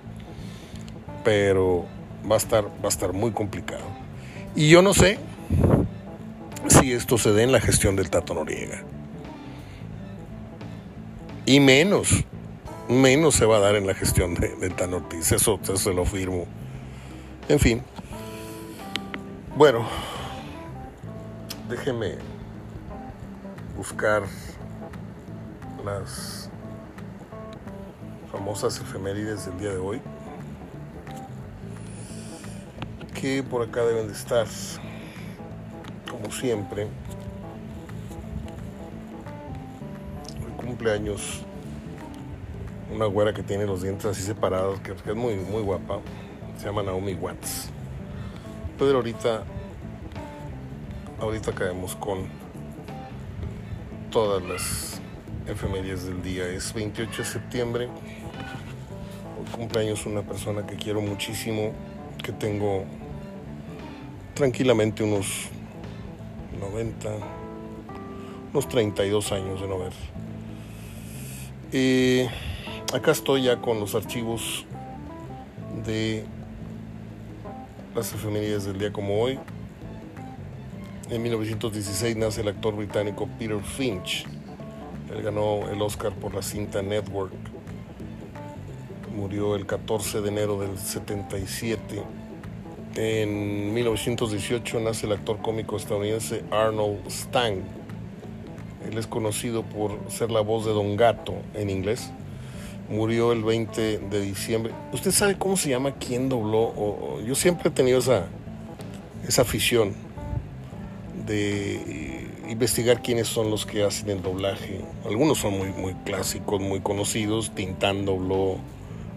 [1.24, 1.86] Pero
[2.30, 3.84] va a estar, va a estar muy complicado.
[4.56, 5.20] Y yo no sé
[6.68, 8.84] si esto se dé en la gestión del Tato Noriega.
[11.46, 12.26] Y menos
[12.92, 15.32] menos se va a dar en la gestión de, de Tan Ortiz.
[15.32, 16.46] Eso, se lo firmo.
[17.50, 17.82] En fin.
[19.62, 19.86] Bueno,
[21.70, 22.16] déjeme
[23.78, 24.24] buscar
[25.86, 26.50] las
[28.32, 30.02] famosas efemérides del día de hoy.
[33.14, 34.48] Que por acá deben de estar,
[36.10, 36.88] como siempre.
[40.44, 41.44] El cumpleaños
[42.92, 46.00] una güera que tiene los dientes así separados, que, es muy, muy guapa.
[46.58, 47.71] Se llama Naomi Watts.
[48.82, 49.44] Pero ahorita,
[51.20, 52.26] ahorita caemos con
[54.10, 55.00] todas las
[55.46, 56.48] efemérides del día.
[56.48, 57.90] Es 28 de septiembre.
[59.38, 61.74] Hoy cumpleaños una persona que quiero muchísimo,
[62.24, 62.86] que tengo
[64.34, 65.28] tranquilamente unos
[66.60, 67.08] 90,
[68.52, 69.94] unos 32 años de no ver.
[71.72, 72.26] Y
[72.96, 74.66] acá estoy ya con los archivos
[75.86, 76.26] de
[77.96, 79.40] las efemérides del día como hoy.
[81.10, 84.26] En 1916 nace el actor británico Peter Finch.
[85.14, 87.34] Él ganó el Oscar por la cinta Network.
[89.14, 92.02] Murió el 14 de enero del 77.
[92.96, 97.62] En 1918 nace el actor cómico estadounidense Arnold Stang.
[98.90, 102.12] Él es conocido por ser la voz de Don Gato en inglés.
[102.92, 104.74] Murió el 20 de diciembre.
[104.92, 107.22] ¿Usted sabe cómo se llama quién dobló?
[107.26, 108.28] yo siempre he tenido esa,
[109.28, 109.94] esa afición
[111.26, 114.82] de investigar quiénes son los que hacen el doblaje.
[115.06, 117.52] Algunos son muy, muy clásicos, muy conocidos.
[117.56, 118.58] Tintán dobló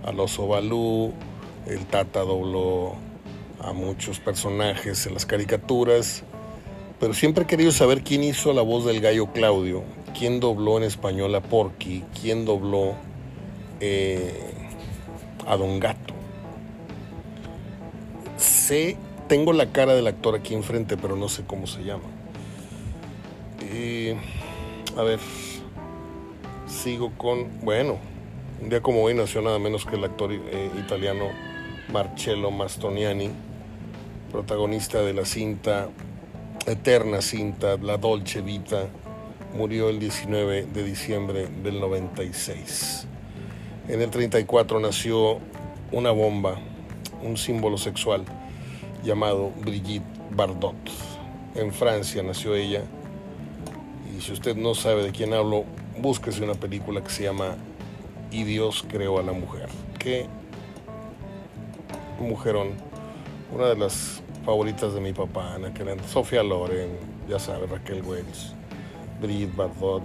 [0.04, 1.12] a Oso Balú,
[1.66, 2.94] el Tata dobló
[3.60, 6.22] a muchos personajes en las caricaturas.
[7.00, 9.82] Pero siempre he querido saber quién hizo la voz del gallo Claudio,
[10.16, 12.94] quién dobló en español a Porky, quién dobló
[13.86, 14.32] eh,
[15.46, 16.14] a Don Gato.
[18.36, 18.96] Sé
[19.28, 22.04] tengo la cara del actor aquí enfrente, pero no sé cómo se llama.
[24.96, 25.18] a ver,
[26.66, 27.98] sigo con, bueno,
[28.62, 31.24] un día como hoy nació nada menos que el actor eh, italiano
[31.92, 33.30] Marcello Mastoniani,
[34.30, 35.88] protagonista de la cinta,
[36.66, 38.88] eterna cinta, La Dolce Vita,
[39.54, 43.08] murió el 19 de diciembre del 96.
[43.86, 45.40] En el 34 nació
[45.92, 46.56] una bomba,
[47.22, 48.24] un símbolo sexual
[49.04, 50.74] llamado Brigitte Bardot.
[51.54, 52.80] En Francia nació ella.
[54.16, 55.64] Y si usted no sabe de quién hablo,
[55.98, 57.56] búsquese una película que se llama
[58.30, 59.68] Y Dios creó a la mujer.
[59.98, 60.28] Qué
[62.18, 62.70] mujerón.
[63.54, 66.88] Una de las favoritas de mi papá aquel Sofía Loren,
[67.28, 68.54] ya sabe, Raquel Wells,
[69.20, 70.04] Brigitte Bardot,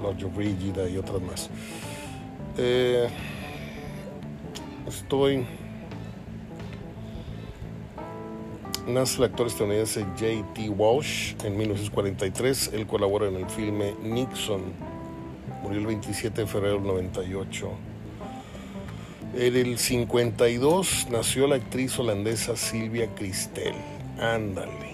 [0.00, 1.50] Roger Brigida y otras más.
[2.58, 3.08] Eh,
[4.88, 5.44] estoy
[8.86, 10.68] Nace el actor estadounidense J.T.
[10.70, 12.70] Walsh en 1943.
[12.72, 14.62] Él colabora en el filme Nixon.
[15.62, 17.68] Murió el 27 de febrero del 98.
[19.34, 23.74] En el 52 nació la actriz holandesa Silvia Christel.
[24.20, 24.85] Ándale.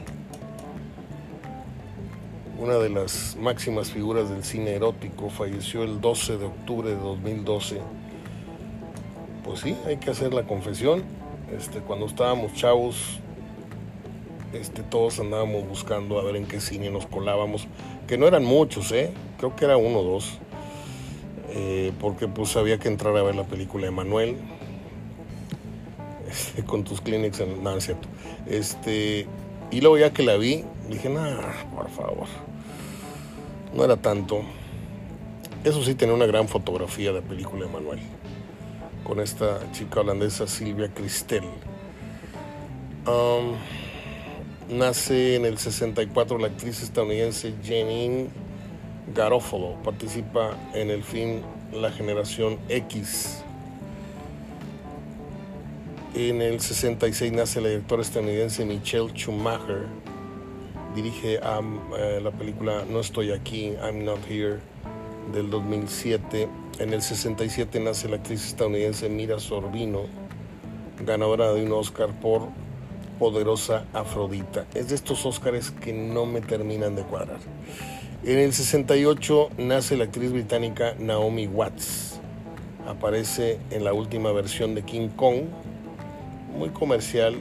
[2.63, 7.81] Una de las máximas figuras del cine erótico falleció el 12 de octubre de 2012.
[9.43, 11.03] Pues sí, hay que hacer la confesión.
[11.59, 13.19] Este, cuando estábamos chavos,
[14.53, 17.67] este, todos andábamos buscando a ver en qué cine nos colábamos,
[18.07, 19.13] que no eran muchos, ¿eh?
[19.39, 20.39] creo que era uno o dos,
[21.51, 24.37] eh, porque pues había que entrar a ver la película de Manuel,
[26.31, 28.07] este, con tus clinics, en, no, es cierto,
[28.47, 29.27] este,
[29.73, 32.29] y luego ya que la vi, dije, nada, por favor,
[33.75, 34.43] no era tanto,
[35.65, 38.01] eso sí tenía una gran fotografía de la película de Manuel,
[39.05, 41.45] con esta chica holandesa Silvia Cristel.
[44.69, 48.29] Nace en el 64 la actriz estadounidense Janine
[49.15, 49.75] Garofalo.
[49.83, 53.43] Participa en el film La Generación X.
[56.15, 59.89] En el 66 nace la directora estadounidense Michelle Schumacher.
[60.95, 64.59] Dirige eh, la película No estoy aquí, I'm not here,
[65.33, 66.49] del 2007.
[66.79, 70.03] En el 67 nace la actriz estadounidense Mira Sorbino,
[71.05, 72.49] ganadora de un Oscar por
[73.19, 74.67] poderosa Afrodita.
[74.75, 77.41] Es de estos Óscares que no me terminan de cuadrar.
[78.25, 82.21] En el 68 nace la actriz británica Naomi Watts.
[82.87, 85.45] Aparece en la última versión de King Kong,
[86.59, 87.37] muy comercial.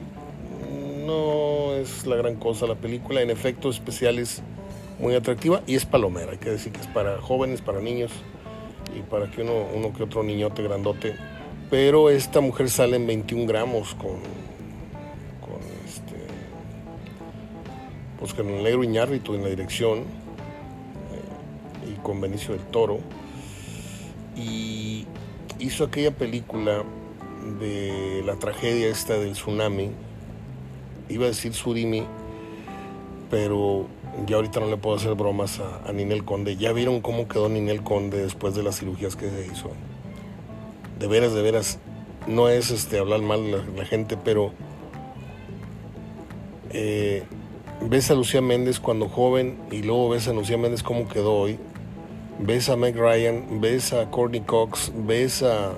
[1.11, 4.41] No es la gran cosa la película, en efectos especiales
[4.97, 6.31] muy atractiva y es palomera.
[6.31, 8.11] Hay que decir que es para jóvenes, para niños
[8.97, 11.15] y para que uno, uno que otro niñote grandote.
[11.69, 14.41] Pero esta mujer sale en 21 gramos con
[18.19, 22.99] pues con el negro Iñárritu en la dirección eh, y con Benicio del Toro.
[24.37, 25.07] Y
[25.57, 26.83] hizo aquella película
[27.59, 29.89] de la tragedia esta del tsunami.
[31.11, 32.03] Iba a decir Surimi,
[33.29, 33.85] pero
[34.25, 36.55] ya ahorita no le puedo hacer bromas a, Ninel Conde.
[36.55, 39.71] Ya vieron cómo quedó Ninel Conde después de las cirugías que se hizo.
[40.99, 41.79] De veras, de veras,
[42.27, 44.53] no es este hablar mal de la, gente, pero
[46.69, 47.23] eh,
[47.81, 51.59] ves a Lucía Méndez cuando joven y luego ves a Lucía Méndez cómo quedó hoy.
[52.39, 55.73] Ves a Meg Ryan, ves a Courtney Cox, ves a...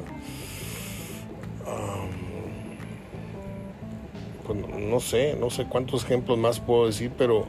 [4.89, 7.47] no sé, no sé cuántos ejemplos más puedo decir, pero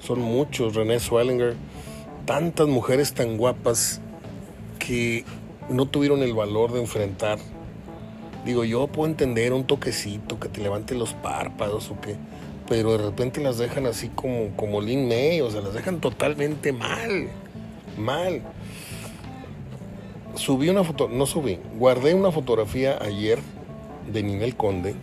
[0.00, 0.74] son muchos.
[0.74, 1.54] René Swellinger,
[2.26, 4.00] tantas mujeres tan guapas
[4.78, 5.24] que
[5.68, 7.38] no tuvieron el valor de enfrentar.
[8.44, 12.16] Digo, yo puedo entender un toquecito, que te levante los párpados o qué,
[12.68, 16.72] pero de repente las dejan así como, como Lin May, o sea, las dejan totalmente
[16.72, 17.28] mal,
[17.96, 18.42] mal.
[20.34, 23.38] Subí una foto, no subí, guardé una fotografía ayer
[24.12, 24.94] de Ninel Conde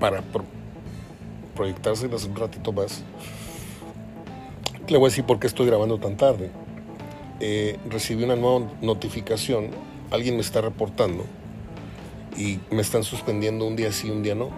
[0.00, 0.22] para
[1.56, 3.02] proyectárselas un ratito más.
[4.86, 6.50] Le voy a decir por qué estoy grabando tan tarde.
[7.40, 9.70] Eh, recibí una nueva notificación,
[10.12, 11.24] alguien me está reportando
[12.38, 14.50] y me están suspendiendo un día sí, un día no.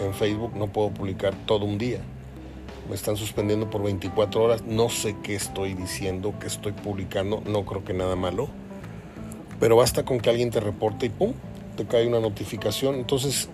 [0.00, 2.00] En Facebook no puedo publicar todo un día.
[2.88, 4.62] Me están suspendiendo por 24 horas.
[4.64, 7.42] No sé qué estoy diciendo, qué estoy publicando.
[7.46, 8.48] No creo que nada malo.
[9.60, 11.32] Pero basta con que alguien te reporte y ¡pum!
[11.76, 12.96] Te cae una notificación.
[12.96, 13.48] Entonces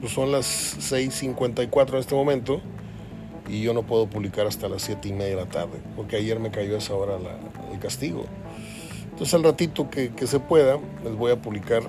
[0.00, 2.60] pues son las 6.54 en este momento
[3.48, 6.38] y yo no puedo publicar hasta las 7 y media de la tarde, porque ayer
[6.38, 7.18] me cayó esa hora
[7.72, 8.24] el castigo.
[9.04, 11.82] Entonces al ratito que, que, se pueda, les voy a publicar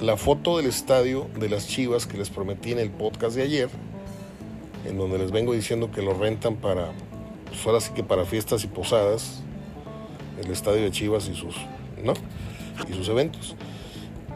[0.00, 3.68] la foto del estadio de las Chivas que les prometí en el podcast de ayer,
[4.84, 6.92] en donde les vengo diciendo que lo rentan para,
[7.48, 9.42] pues ahora sí que para fiestas y posadas,
[10.42, 11.56] el estadio de Chivas y sus,
[12.04, 12.12] ¿no?
[12.88, 13.56] Y sus eventos.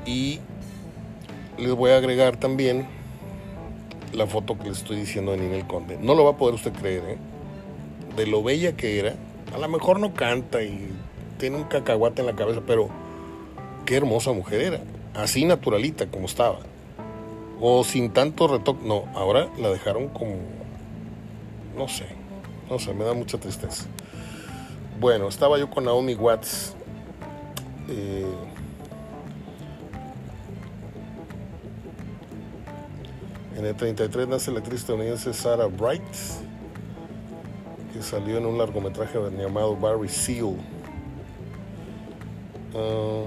[0.07, 0.41] Y
[1.59, 2.89] les voy a agregar también
[4.13, 5.99] la foto que les estoy diciendo de Ninel Conde.
[6.01, 7.19] No lo va a poder usted creer, ¿eh?
[8.17, 9.15] De lo bella que era.
[9.55, 10.91] A lo mejor no canta y
[11.39, 12.89] tiene un cacahuate en la cabeza, pero
[13.87, 14.81] qué hermosa mujer era.
[15.15, 16.59] Así naturalita como estaba.
[17.61, 18.87] O sin tanto retoque.
[18.87, 20.37] No, ahora la dejaron como...
[21.77, 22.07] No sé.
[22.69, 23.87] No sé, me da mucha tristeza.
[25.01, 26.75] Bueno, estaba yo con Naomi Watts.
[27.89, 28.27] Eh,
[33.61, 36.03] En el 33 nace la actriz estadounidense Sarah Bright,
[37.93, 40.57] que salió en un largometraje llamado Barry Seal.
[42.75, 43.25] Ah,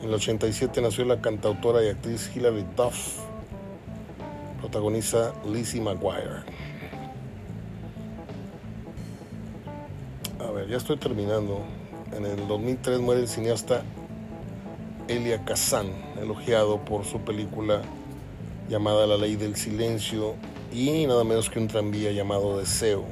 [0.00, 3.18] en el 87 nació la cantautora y actriz Hilary Duff,
[4.60, 6.44] protagoniza Lizzie McGuire.
[10.38, 11.62] A ver, ya estoy terminando.
[12.16, 13.82] En el 2003 muere el cineasta
[15.08, 15.88] Elia Kazan,
[16.22, 17.82] elogiado por su película
[18.68, 20.34] llamada La Ley del Silencio
[20.72, 23.04] y nada menos que un tranvía llamado Deseo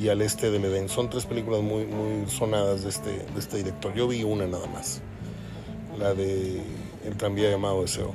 [0.00, 0.88] y Al Este del Edén.
[0.88, 1.86] Son tres películas muy,
[2.28, 3.94] sonadas de este, de este director.
[3.94, 5.00] Yo vi una nada más,
[5.98, 6.62] la de
[7.04, 8.12] El tranvía llamado Deseo.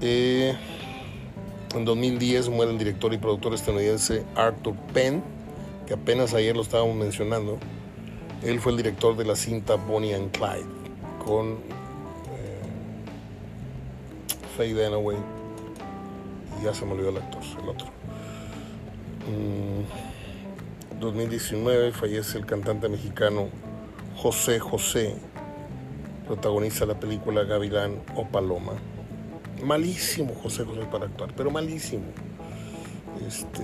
[0.00, 0.56] Eh,
[1.74, 5.22] en 2010 muere el director y productor estadounidense Arthur Penn,
[5.86, 7.58] que apenas ayer lo estábamos mencionando.
[8.42, 10.66] Él fue el director de la cinta Bonnie and Clyde
[11.24, 11.58] con
[14.58, 15.16] Faye Dunaway
[16.60, 17.86] y ya se me olvidó el actor, el otro.
[20.98, 23.50] 2019 mm, fallece el cantante mexicano
[24.16, 25.14] José José,
[26.26, 28.72] protagoniza la película Gavilán o Paloma.
[29.62, 32.06] Malísimo José José para actuar, pero malísimo.
[33.24, 33.62] Este,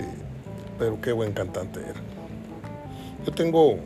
[0.79, 2.01] pero qué buen cantante era.
[3.25, 3.79] Yo tengo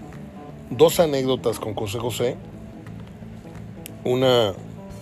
[0.70, 2.38] dos anécdotas con José José.
[4.04, 4.54] Una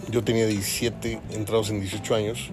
[0.09, 2.49] yo tenía 17, entrados en 18 años,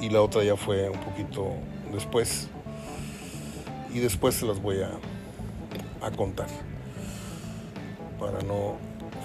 [0.00, 1.54] y la otra ya fue un poquito
[1.92, 2.48] después.
[3.94, 4.90] Y después se las voy a,
[6.06, 6.48] a contar,
[8.18, 8.76] para no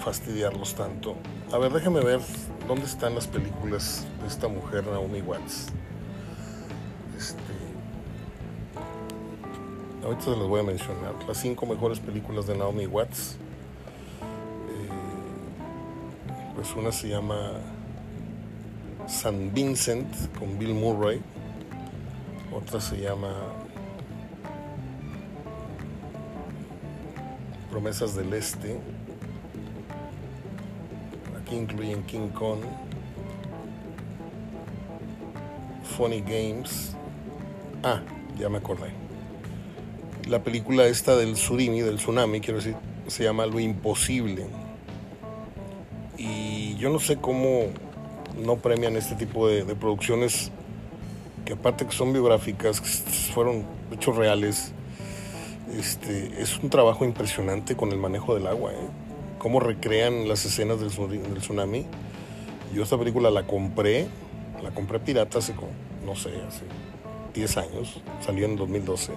[0.02, 1.16] fastidiarlos tanto.
[1.52, 2.20] A ver, déjenme ver
[2.66, 5.66] dónde están las películas de esta mujer, Naomi Watts.
[7.16, 7.52] Este,
[10.02, 11.14] ahorita se las voy a mencionar.
[11.28, 13.36] Las cinco mejores películas de Naomi Watts.
[16.62, 17.54] Pues una se llama
[19.08, 20.06] San Vincent
[20.38, 21.20] con Bill Murray,
[22.54, 23.32] otra se llama
[27.68, 28.78] Promesas del Este,
[31.40, 32.60] aquí incluyen King Kong,
[35.96, 36.94] Funny Games,
[37.82, 38.02] ah,
[38.38, 38.92] ya me acordé.
[40.28, 42.76] La película esta del tsunami, del tsunami, quiero decir,
[43.08, 44.61] se llama Lo Imposible
[46.82, 47.66] yo no sé cómo
[48.44, 50.50] no premian este tipo de, producciones
[51.44, 52.88] que aparte que son biográficas, que
[53.32, 54.72] fueron hechos reales,
[55.78, 58.88] este, es un trabajo impresionante con el manejo del agua, ¿eh?
[59.38, 60.90] cómo recrean las escenas del,
[61.38, 61.86] tsunami.
[62.74, 64.08] Yo esta película la compré,
[64.60, 65.54] la compré pirata hace,
[66.04, 66.64] no sé, hace
[67.34, 69.12] 10 años, salió en 2012.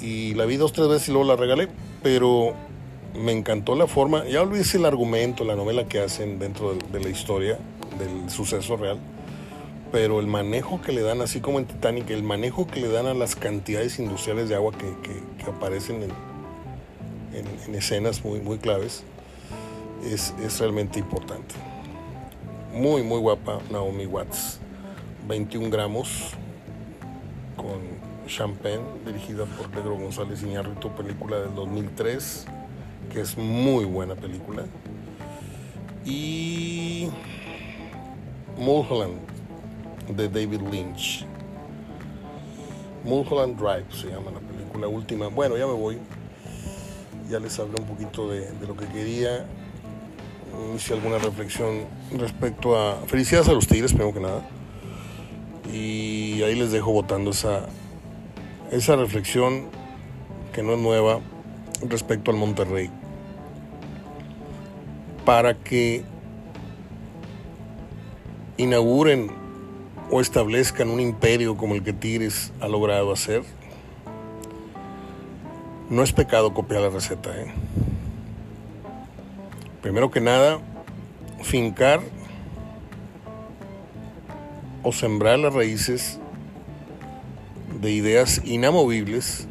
[0.00, 1.68] Y la vi dos, tres veces y luego la regalé,
[2.02, 2.54] pero
[3.18, 7.08] me encantó la forma, ya olvidé el argumento, la novela que hacen dentro de, la
[7.08, 7.58] historia,
[7.98, 8.98] del suceso real,
[9.92, 13.06] pero el manejo que le dan, así como en Titanic, el manejo que le dan
[13.06, 16.10] a las cantidades industriales de agua que, aparecen en,
[17.66, 19.04] en, escenas muy, muy claves,
[20.04, 21.54] es, es realmente importante.
[22.74, 24.60] Muy, muy guapa Naomi Watts.
[25.28, 26.32] 21 gramos
[27.56, 27.80] con
[28.26, 32.46] Champagne, dirigida por Pedro González Iñárritu, película del 2003,
[33.12, 34.64] que es muy buena película.
[36.04, 37.08] Y
[38.58, 39.18] Mulholland,
[40.08, 41.26] de David Lynch.
[43.04, 45.28] Mulholland Drive se llama la película última.
[45.28, 45.98] Bueno, ya me voy.
[47.30, 49.46] Ya les hablé un poquito de, lo que quería.
[50.74, 51.84] Hice alguna reflexión
[52.16, 52.96] respecto a...
[53.06, 54.48] Felicidades a los Tigres, primero que nada.
[55.72, 57.66] Y ahí les dejo votando esa,
[58.70, 59.66] esa reflexión
[60.52, 61.20] que no es nueva
[61.82, 62.90] respecto al Monterrey.
[65.24, 66.04] Para que
[68.56, 69.30] inauguren
[70.10, 73.42] o establezcan un imperio como el que Tigres ha logrado hacer,
[75.90, 77.30] no es pecado copiar la receta.
[77.36, 77.52] ¿eh?
[79.82, 80.58] Primero que nada,
[81.42, 82.00] fincar
[84.82, 86.18] o sembrar las raíces
[87.80, 89.46] de ideas inamovibles,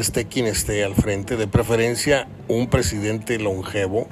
[0.00, 4.08] esté quien esté al frente, de preferencia un presidente longevo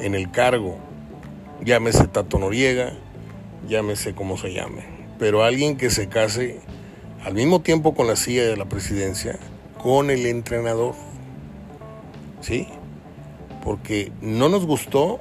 [0.00, 0.78] en el cargo,
[1.62, 2.94] llámese Tato Noriega,
[3.68, 4.84] llámese como se llame,
[5.18, 6.60] pero alguien que se case
[7.24, 9.38] al mismo tiempo con la silla de la presidencia,
[9.82, 10.94] con el entrenador,
[12.40, 12.68] ¿sí?
[13.62, 15.20] Porque no nos gustó,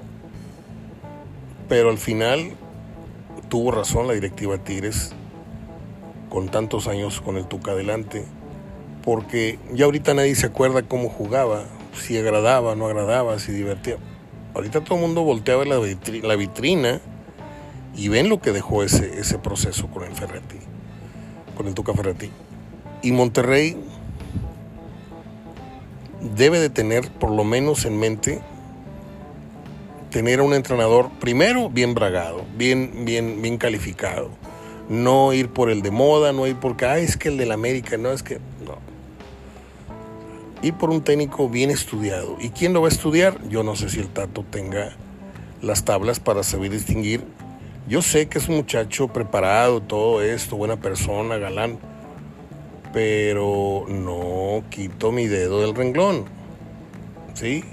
[1.69, 2.51] pero al final
[3.49, 5.13] tuvo razón la directiva Tigres
[6.29, 8.25] con tantos años con el Tuca adelante,
[9.03, 13.97] porque ya ahorita nadie se acuerda cómo jugaba, si agradaba, no agradaba, si divertía.
[14.53, 15.79] Ahorita todo el mundo volteaba la,
[16.23, 17.01] la vitrina
[17.95, 20.57] y ven lo que dejó ese, ese proceso con el Ferretti,
[21.55, 22.29] con el Tuca Ferretti.
[23.01, 23.77] Y Monterrey
[26.35, 28.41] debe de tener por lo menos en mente
[30.09, 34.29] tener a un entrenador primero bien bragado, bien, bien, bien calificado.
[34.87, 37.97] No ir por el de moda, no ir porque, ah, es que el del América,
[37.97, 38.39] no, es que,
[40.63, 42.37] Ir por un técnico bien estudiado.
[42.39, 43.37] ¿Y quién lo va a estudiar?
[43.49, 44.95] Yo no sé si el Tato tenga
[45.61, 47.25] las tablas para saber distinguir.
[47.87, 51.77] Yo sé que es un muchacho preparado, todo esto, buena persona, galán,
[52.93, 56.23] pero no quito mi dedo del renglón.
[57.33, 57.65] ¿Sí?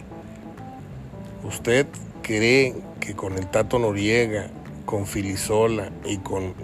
[1.44, 1.86] Usted
[2.22, 4.50] cree que con el Tato Noriega,
[4.84, 6.54] con Filisola y con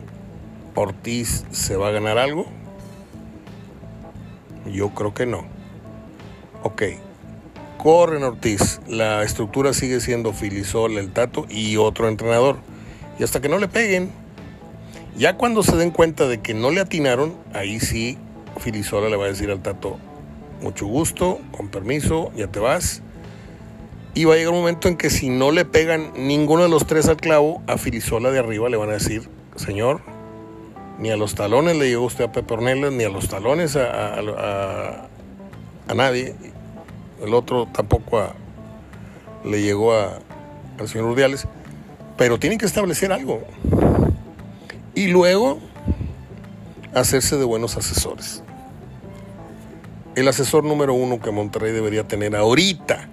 [0.74, 2.46] Ortiz se va a ganar algo?
[4.70, 5.55] Yo creo que no.
[6.68, 6.82] Ok,
[7.78, 12.56] corren Ortiz, la estructura sigue siendo Filisola, el Tato y otro entrenador.
[13.20, 14.10] Y hasta que no le peguen,
[15.16, 18.18] ya cuando se den cuenta de que no le atinaron, ahí sí
[18.58, 19.96] Filisola le va a decir al Tato,
[20.60, 23.00] mucho gusto, con permiso, ya te vas.
[24.14, 26.84] Y va a llegar un momento en que si no le pegan ninguno de los
[26.84, 30.00] tres al clavo, a Filisola de arriba le van a decir, señor,
[30.98, 32.56] ni a los talones le llegó usted a Pepe
[32.90, 34.14] ni a los talones a,
[35.88, 36.34] a, nadie.
[37.22, 38.32] El otro tampoco
[39.44, 40.18] le llegó a,
[40.78, 41.46] al señor Urdiales.
[42.16, 43.42] Pero tienen que establecer algo.
[44.94, 45.58] Y luego
[46.94, 48.42] hacerse de buenos asesores.
[50.14, 53.08] El asesor número uno que Monterrey debería tener ahorita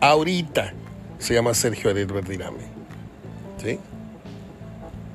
[0.00, 0.72] ahorita
[1.18, 2.62] se llama Sergio Ariel Verdirame.
[3.62, 3.78] ¿Sí?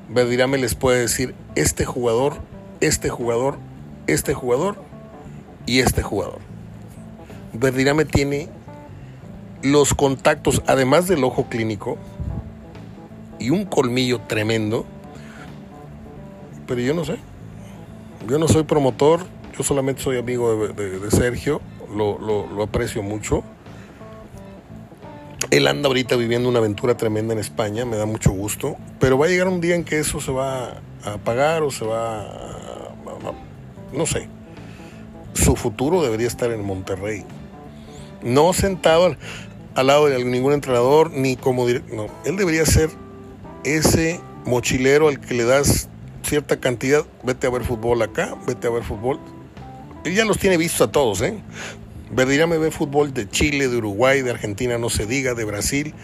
[0.08, 2.36] Verdirame les puede decir este jugador,
[2.80, 3.58] este jugador,
[4.06, 4.76] este jugador
[5.66, 6.38] y este jugador.
[7.58, 8.48] Verdirame tiene
[9.62, 11.96] los contactos, además del ojo clínico,
[13.38, 14.86] y un colmillo tremendo.
[16.66, 17.16] Pero yo no sé.
[18.28, 19.26] Yo no soy promotor,
[19.56, 21.60] yo solamente soy amigo de, Sergio,
[21.94, 23.44] lo, lo aprecio mucho
[25.50, 29.26] él anda ahorita viviendo una aventura tremenda en España, me da mucho gusto, pero va
[29.26, 32.92] a llegar un día en que eso se va a apagar o se va a,
[33.92, 34.28] no sé.
[35.34, 37.24] Su futuro debería estar en Monterrey.
[38.26, 39.16] No sentado
[39.76, 42.90] al, lado de ningún entrenador ni como no, él debería ser
[43.62, 45.88] ese mochilero al que le das
[46.24, 49.20] cierta cantidad, vete a ver fútbol acá, vete a ver fútbol.
[50.04, 51.40] Él ya los tiene vistos a todos, ¿eh?
[52.10, 55.94] me ve fútbol de Chile, de Uruguay, de Argentina, no se diga, de Brasil,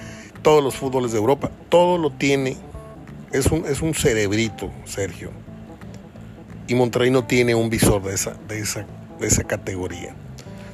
[0.43, 2.57] todos los fútboles de Europa, todo lo tiene.
[3.33, 5.33] Es un, es un cerebrito, Sergio.
[6.69, 8.87] Y Monterrey no tiene un visor de esa, de esa,
[9.19, 10.15] de esa categoría.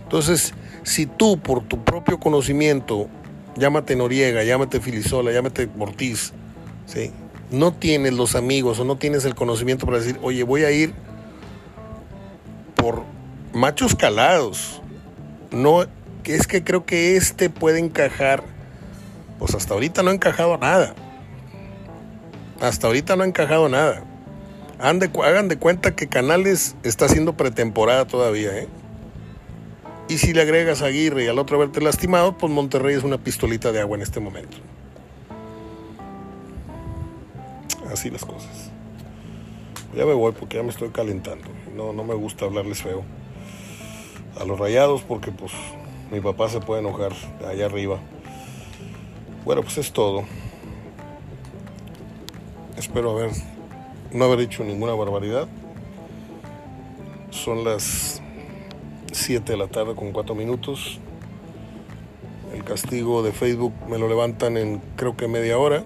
[0.03, 0.53] Entonces,
[0.89, 3.09] si tú por tu propio conocimiento,
[3.57, 6.33] llámate Noriega, llámate Filisola, llámate Ortiz,
[6.87, 7.13] ¿sí?
[7.51, 10.95] no tienes los amigos o no tienes el conocimiento para decir, oye, voy a ir
[12.75, 13.03] por
[13.53, 14.83] machos calados,
[15.51, 15.87] no
[16.25, 18.43] es que creo que este puede encajar.
[19.39, 20.95] Pues hasta ahorita no ha encajado nada.
[22.61, 24.03] Hasta ahorita no ha encajado nada.
[24.79, 28.69] hagan de cuenta que Canales está haciendo pretemporada todavía, ¿eh?
[30.09, 33.19] Y si le agregas a Aguirre y al otro haberte lastimado, pues Monterrey es una
[33.19, 34.57] pistolita de agua en este momento.
[37.93, 38.71] Así las cosas.
[39.95, 41.49] Ya me voy porque ya me estoy calentando.
[41.75, 43.05] No, no me gusta hablarles feo.
[44.41, 45.53] A los rayados porque pues
[46.11, 47.13] mi papá se puede enojar
[47.47, 47.99] allá arriba.
[49.45, 50.25] Bueno, pues es todo.
[52.77, 53.31] Espero haber
[54.13, 55.49] no haber hecho ninguna barbaridad.
[57.31, 58.18] Son las
[59.29, 61.01] 7 de la tarde con 4 minutos.
[62.55, 65.85] El castigo de Facebook me lo levantan en creo que media hora.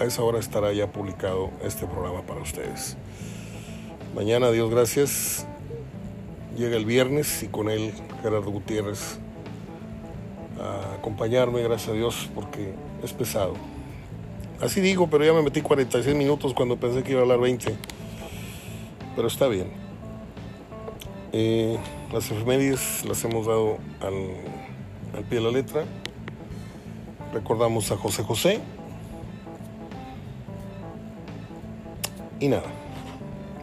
[0.00, 2.96] A esa hora estará ya publicado este programa para ustedes.
[4.16, 5.46] Mañana, Dios gracias,
[6.58, 9.20] llega el viernes y con él Gerardo Gutiérrez
[10.60, 12.74] a acompañarme, gracias a Dios, porque
[13.04, 13.54] es pesado.
[14.60, 17.76] Así digo, pero ya me metí 46 minutos cuando pensé que iba a hablar 20.
[19.14, 19.85] Pero está bien.
[21.38, 21.76] Eh,
[22.14, 25.84] las efemérides las hemos dado al, pie de la letra.
[27.34, 28.60] Recordamos a José José.
[32.40, 32.64] Y nada.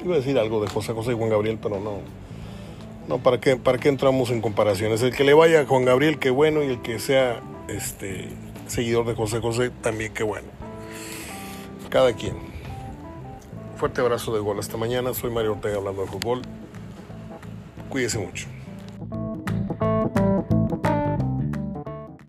[0.06, 1.94] Iba a decir algo de José José y Juan Gabriel, pero no.
[3.08, 5.02] No, ¿para qué, ¿para qué entramos en comparaciones?
[5.02, 8.30] El que le vaya a Juan Gabriel, qué bueno, y el que sea este
[8.68, 10.48] seguidor de José José, también qué bueno.
[11.90, 12.36] Cada quien.
[13.78, 14.60] Fuerte abrazo de gol.
[14.60, 15.16] Hasta mañana.
[15.16, 16.44] Soy Mario Ortega hablando de fútbol.
[17.94, 18.53] Cuídese mucho.